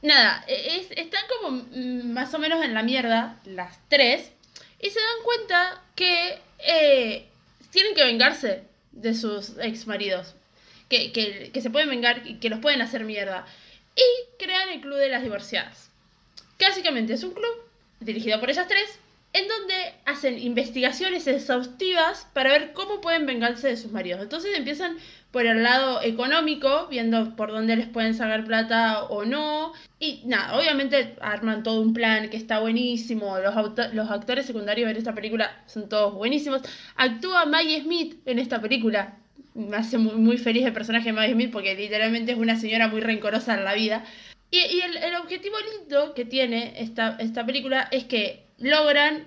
nada, 0.00 0.42
es, 0.48 0.86
están 0.92 1.22
como 1.28 1.58
mm, 1.70 2.12
más 2.12 2.32
o 2.32 2.38
menos 2.38 2.64
en 2.64 2.72
la 2.72 2.82
mierda 2.82 3.38
las 3.44 3.78
tres 3.88 4.30
y 4.80 4.88
se 4.88 4.98
dan 4.98 5.22
cuenta 5.22 5.82
que 5.94 6.38
eh, 6.60 7.28
tienen 7.70 7.94
que 7.94 8.04
vengarse 8.04 8.62
de 8.96 9.14
sus 9.14 9.54
ex 9.58 9.86
maridos 9.86 10.34
que, 10.88 11.12
que, 11.12 11.50
que 11.52 11.60
se 11.60 11.70
pueden 11.70 11.90
vengar 11.90 12.26
y 12.26 12.38
que 12.38 12.50
los 12.50 12.60
pueden 12.60 12.82
hacer 12.82 13.04
mierda. 13.04 13.46
Y 13.94 14.44
crean 14.44 14.68
el 14.70 14.80
Club 14.80 14.96
de 14.96 15.08
las 15.08 15.22
Divorciadas. 15.22 15.90
Que 16.58 16.66
básicamente 16.66 17.14
es 17.14 17.22
un 17.22 17.32
club 17.32 17.54
dirigido 18.00 18.38
por 18.40 18.50
ellas 18.50 18.68
tres, 18.68 18.98
en 19.32 19.48
donde 19.48 19.74
hacen 20.04 20.38
investigaciones 20.38 21.26
exhaustivas 21.26 22.26
para 22.32 22.52
ver 22.52 22.72
cómo 22.72 23.00
pueden 23.00 23.26
vengarse 23.26 23.68
de 23.68 23.76
sus 23.76 23.92
maridos. 23.92 24.22
Entonces 24.22 24.56
empiezan 24.56 24.96
por 25.36 25.44
el 25.44 25.62
lado 25.62 26.00
económico, 26.00 26.86
viendo 26.88 27.36
por 27.36 27.50
dónde 27.52 27.76
les 27.76 27.88
pueden 27.88 28.14
sacar 28.14 28.42
plata 28.46 29.02
o 29.02 29.26
no. 29.26 29.74
Y 30.00 30.22
nada, 30.24 30.56
obviamente 30.56 31.14
arman 31.20 31.62
todo 31.62 31.82
un 31.82 31.92
plan 31.92 32.30
que 32.30 32.38
está 32.38 32.60
buenísimo. 32.60 33.36
Los, 33.38 34.10
actores 34.10 34.46
secundarios 34.46 34.90
en 34.90 34.96
esta 34.96 35.14
película 35.14 35.62
son 35.66 35.90
todos 35.90 36.14
buenísimos. 36.14 36.62
Actúa 36.96 37.44
Maggie 37.44 37.82
Smith 37.82 38.14
en 38.24 38.38
esta 38.38 38.62
película. 38.62 39.18
Me 39.52 39.76
hace 39.76 39.98
muy, 39.98 40.38
feliz 40.38 40.64
el 40.64 40.72
personaje 40.72 41.08
de 41.08 41.12
Maggie 41.12 41.34
Smith 41.34 41.52
porque 41.52 41.74
literalmente 41.74 42.32
es 42.32 42.38
una 42.38 42.56
señora 42.56 42.88
muy 42.88 43.02
rencorosa 43.02 43.52
en 43.52 43.64
la 43.64 43.74
vida. 43.74 44.04
Y, 44.50 44.60
el, 44.60 44.96
el, 44.96 45.16
objetivo 45.16 45.56
lindo 45.70 46.14
que 46.14 46.24
tiene 46.24 46.80
esta, 46.80 47.14
esta 47.20 47.44
película 47.44 47.88
es 47.90 48.04
que 48.04 48.46
logran 48.56 49.24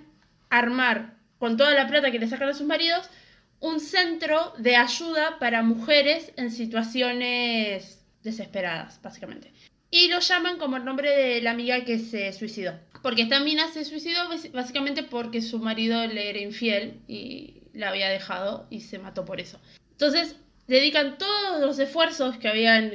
armar 0.49 1.13
con 1.37 1.55
toda 1.55 1.75
la 1.75 1.85
plata 1.85 2.09
que 2.09 2.17
le 2.17 2.27
sacan 2.27 2.49
a 2.49 2.55
sus 2.55 2.65
maridos 2.65 3.11
un 3.59 3.79
centro 3.79 4.53
de 4.57 4.75
ayuda 4.75 5.37
para 5.39 5.61
mujeres 5.61 6.31
en 6.37 6.51
situaciones 6.51 7.99
desesperadas, 8.23 9.01
básicamente. 9.01 9.51
Y 9.91 10.07
lo 10.07 10.19
llaman 10.19 10.57
como 10.57 10.77
el 10.77 10.85
nombre 10.85 11.09
de 11.09 11.41
la 11.41 11.51
amiga 11.51 11.83
que 11.83 11.99
se 11.99 12.31
suicidó. 12.33 12.79
Porque 13.01 13.23
esta 13.23 13.39
mina 13.39 13.71
se 13.71 13.85
suicidó 13.85 14.21
básicamente 14.53 15.03
porque 15.03 15.41
su 15.41 15.59
marido 15.59 16.05
le 16.05 16.29
era 16.29 16.39
infiel 16.39 16.99
y 17.07 17.63
la 17.73 17.89
había 17.89 18.09
dejado 18.09 18.67
y 18.69 18.81
se 18.81 18.99
mató 18.99 19.25
por 19.25 19.39
eso. 19.39 19.59
Entonces, 19.91 20.35
dedican 20.67 21.17
todos 21.17 21.61
los 21.61 21.79
esfuerzos 21.79 22.37
que 22.37 22.47
habían, 22.47 22.91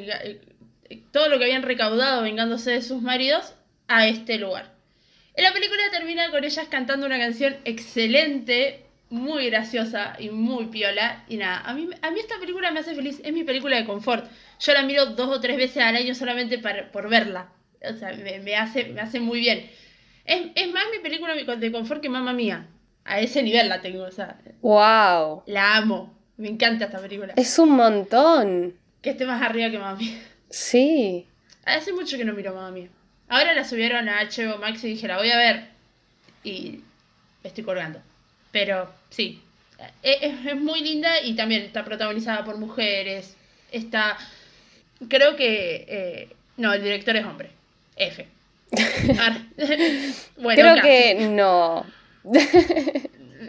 todo 1.10 1.28
lo 1.28 1.38
que 1.38 1.44
habían 1.44 1.62
recaudado 1.62 2.22
vengándose 2.22 2.70
de 2.70 2.82
sus 2.82 3.02
maridos 3.02 3.54
a 3.88 4.06
este 4.06 4.38
lugar. 4.38 4.74
En 5.34 5.42
la 5.42 5.52
película 5.52 5.82
termina 5.90 6.30
con 6.30 6.44
ellas 6.44 6.68
cantando 6.68 7.06
una 7.06 7.18
canción 7.18 7.56
excelente, 7.64 8.83
muy 9.14 9.46
graciosa 9.46 10.16
y 10.18 10.30
muy 10.30 10.66
piola. 10.66 11.24
Y 11.28 11.36
nada, 11.36 11.60
a 11.60 11.72
mí, 11.72 11.88
a 12.02 12.10
mí 12.10 12.20
esta 12.20 12.38
película 12.38 12.70
me 12.72 12.80
hace 12.80 12.94
feliz, 12.94 13.20
es 13.24 13.32
mi 13.32 13.44
película 13.44 13.76
de 13.76 13.86
confort. 13.86 14.28
Yo 14.60 14.72
la 14.72 14.82
miro 14.82 15.06
dos 15.06 15.28
o 15.28 15.40
tres 15.40 15.56
veces 15.56 15.82
al 15.82 15.96
año 15.96 16.14
solamente 16.14 16.58
para, 16.58 16.90
por 16.90 17.08
verla. 17.08 17.48
O 17.88 17.94
sea, 17.94 18.12
me, 18.12 18.56
hace, 18.56 18.86
me 18.86 19.00
hace 19.00 19.20
muy 19.20 19.40
bien. 19.40 19.70
Es, 20.24 20.72
más 20.72 20.84
mi 20.90 20.98
película 20.98 21.34
de 21.34 21.72
confort 21.72 22.02
que 22.02 22.08
Mamma 22.08 22.32
Mía. 22.32 22.66
A 23.04 23.20
ese 23.20 23.42
nivel 23.42 23.68
la 23.68 23.80
tengo, 23.80 24.02
o 24.02 24.10
sea. 24.10 24.38
¡Wow! 24.62 25.42
La 25.46 25.76
amo. 25.76 26.12
Me 26.36 26.48
encanta 26.48 26.86
esta 26.86 26.98
película. 26.98 27.34
Es 27.36 27.58
un 27.58 27.70
montón. 27.70 28.74
Que 29.00 29.10
esté 29.10 29.26
más 29.26 29.42
arriba 29.42 29.70
que 29.70 29.78
Mamma 29.78 29.96
Mía. 29.96 30.18
Sí. 30.50 31.26
Hace 31.64 31.92
mucho 31.92 32.16
que 32.16 32.24
no 32.24 32.32
miro 32.32 32.54
Mamma 32.54 32.70
Mía. 32.70 32.88
Ahora 33.28 33.54
la 33.54 33.64
subieron 33.64 34.08
a 34.08 34.24
HBO 34.24 34.58
Max 34.58 34.82
y 34.84 34.88
dije, 34.88 35.06
la 35.06 35.18
voy 35.18 35.30
a 35.30 35.36
ver. 35.36 35.68
Y 36.42 36.80
estoy 37.44 37.62
colgando. 37.62 38.00
Pero 38.54 38.88
sí, 39.10 39.42
e, 40.04 40.32
es, 40.46 40.54
muy 40.54 40.80
linda 40.80 41.20
y 41.20 41.34
también 41.34 41.62
está 41.62 41.84
protagonizada 41.84 42.44
por 42.44 42.56
mujeres. 42.56 43.36
Está. 43.72 44.16
Creo 45.08 45.34
que. 45.34 45.84
Eh, 45.88 46.28
no, 46.56 46.72
el 46.72 46.84
director 46.84 47.16
es 47.16 47.24
hombre. 47.24 47.50
F. 47.96 48.24
bueno, 50.36 50.62
Creo 50.62 50.82
que 50.82 51.28
no. 51.32 51.84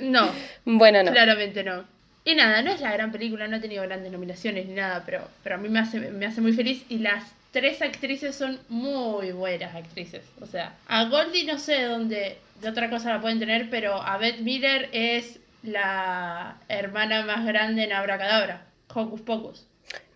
no. 0.02 0.32
Bueno, 0.66 1.04
no. 1.04 1.12
Claramente 1.12 1.64
no. 1.64 1.86
Y 2.24 2.34
nada, 2.34 2.64
no 2.64 2.72
es 2.72 2.82
la 2.82 2.92
gran 2.92 3.12
película, 3.12 3.48
no 3.48 3.58
ha 3.58 3.62
tenido 3.62 3.84
grandes 3.84 4.12
nominaciones 4.12 4.66
ni 4.66 4.74
nada, 4.74 5.04
pero, 5.06 5.30
pero 5.44 5.54
a 5.54 5.58
mí 5.60 5.70
me 5.70 5.78
hace, 5.78 6.00
me 6.00 6.26
hace 6.26 6.42
muy 6.42 6.54
feliz 6.54 6.84
y 6.90 6.98
las 6.98 7.24
tres 7.56 7.82
actrices 7.82 8.36
son 8.36 8.60
muy 8.68 9.32
buenas 9.32 9.74
actrices. 9.74 10.26
O 10.42 10.46
sea, 10.46 10.76
a 10.88 11.06
Goldie 11.06 11.46
no 11.46 11.58
sé 11.58 11.84
dónde, 11.84 12.38
de 12.60 12.70
otra 12.70 12.90
cosa 12.90 13.14
la 13.14 13.22
pueden 13.22 13.40
tener, 13.40 13.70
pero 13.70 13.94
a 13.94 14.18
Beth 14.18 14.40
Miller 14.40 14.90
es 14.92 15.40
la 15.64 16.58
hermana 16.68 17.26
más 17.26 17.46
grande 17.46 17.86
en 17.86 17.94
Abracadabra, 17.94 18.66
Hocus 18.94 19.22
Pocus. 19.22 19.66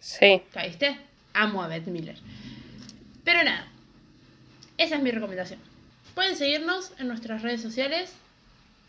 Sí. 0.02 0.42
¿Caíste? 0.52 1.00
Amo 1.34 1.64
a 1.64 1.70
Beth 1.70 1.88
Miller. 1.88 2.18
Pero 3.24 3.42
nada, 3.42 3.68
esa 4.78 4.98
es 4.98 5.02
mi 5.02 5.10
recomendación. 5.10 5.62
Pueden 6.16 6.36
seguirnos 6.36 6.92
en 7.00 7.08
nuestras 7.08 7.42
redes 7.42 7.62
sociales, 7.62 8.14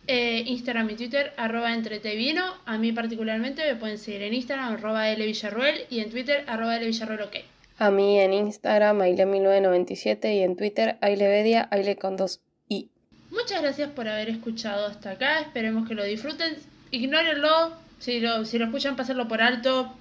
eh, 0.08 0.42
Instagram 0.44 0.90
y 0.90 0.96
Twitter, 0.96 1.32
arroba 1.36 1.72
entretevino. 1.72 2.56
A 2.66 2.78
mí 2.78 2.90
particularmente 2.90 3.64
me 3.64 3.76
pueden 3.76 3.98
seguir 3.98 4.22
en 4.22 4.34
Instagram, 4.34 4.72
arroba 4.72 5.08
Villarruel, 5.14 5.86
y 5.88 6.00
en 6.00 6.10
Twitter, 6.10 6.42
arroba 6.48 6.78
Villarruel, 6.78 7.22
ok. 7.22 7.36
A 7.80 7.90
mí 7.90 8.20
en 8.20 8.34
Instagram, 8.34 8.98
Aile1997 8.98 10.34
y 10.34 10.40
en 10.40 10.54
Twitter, 10.54 10.98
Ailevedia, 11.00 11.66
Aile 11.70 11.96
con 11.96 12.14
dos 12.18 12.40
I. 12.68 12.90
Muchas 13.30 13.62
gracias 13.62 13.88
por 13.88 14.06
haber 14.06 14.28
escuchado 14.28 14.86
hasta 14.86 15.12
acá. 15.12 15.40
Esperemos 15.40 15.88
que 15.88 15.94
lo 15.94 16.04
disfruten. 16.04 16.58
Ignórenlo. 16.90 17.72
Si 17.98 18.20
lo, 18.20 18.44
si 18.44 18.58
lo 18.58 18.66
escuchan, 18.66 18.96
pasarlo 18.96 19.28
por 19.28 19.40
alto. 19.40 19.94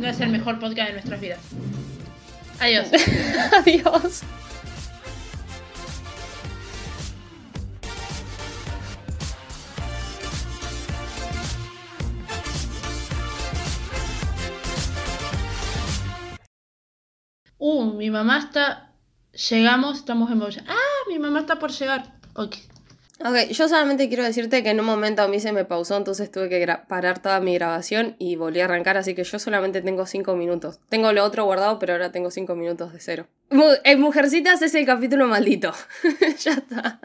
No 0.00 0.08
es 0.08 0.18
el 0.18 0.30
mejor 0.30 0.58
podcast 0.58 0.88
de 0.88 0.94
nuestras 0.94 1.20
vidas. 1.20 1.38
Adiós. 2.58 2.88
Adiós. 3.58 4.22
Uh, 17.60 17.92
mi 17.92 18.10
mamá 18.10 18.38
está. 18.38 18.90
Llegamos, 19.50 19.98
estamos 19.98 20.30
en 20.32 20.42
Ah, 20.66 20.74
mi 21.08 21.18
mamá 21.18 21.40
está 21.40 21.58
por 21.58 21.70
llegar. 21.70 22.14
Ok. 22.34 22.56
Ok, 23.22 23.50
yo 23.50 23.68
solamente 23.68 24.08
quiero 24.08 24.24
decirte 24.24 24.62
que 24.62 24.70
en 24.70 24.80
un 24.80 24.86
momento 24.86 25.20
a 25.20 25.28
mí 25.28 25.40
se 25.40 25.52
me 25.52 25.66
pausó, 25.66 25.98
entonces 25.98 26.30
tuve 26.30 26.48
que 26.48 26.66
parar 26.88 27.18
toda 27.20 27.38
mi 27.40 27.52
grabación 27.54 28.16
y 28.18 28.36
volví 28.36 28.60
a 28.60 28.64
arrancar, 28.64 28.96
así 28.96 29.14
que 29.14 29.24
yo 29.24 29.38
solamente 29.38 29.82
tengo 29.82 30.06
5 30.06 30.34
minutos. 30.36 30.80
Tengo 30.88 31.12
lo 31.12 31.22
otro 31.22 31.44
guardado, 31.44 31.78
pero 31.78 31.92
ahora 31.92 32.10
tengo 32.12 32.30
5 32.30 32.56
minutos 32.56 32.94
de 32.94 33.00
cero. 33.00 33.26
En 33.84 34.00
Mujercitas 34.00 34.62
es 34.62 34.74
el 34.74 34.86
capítulo 34.86 35.28
maldito. 35.28 35.74
ya 36.38 36.52
está. 36.52 37.00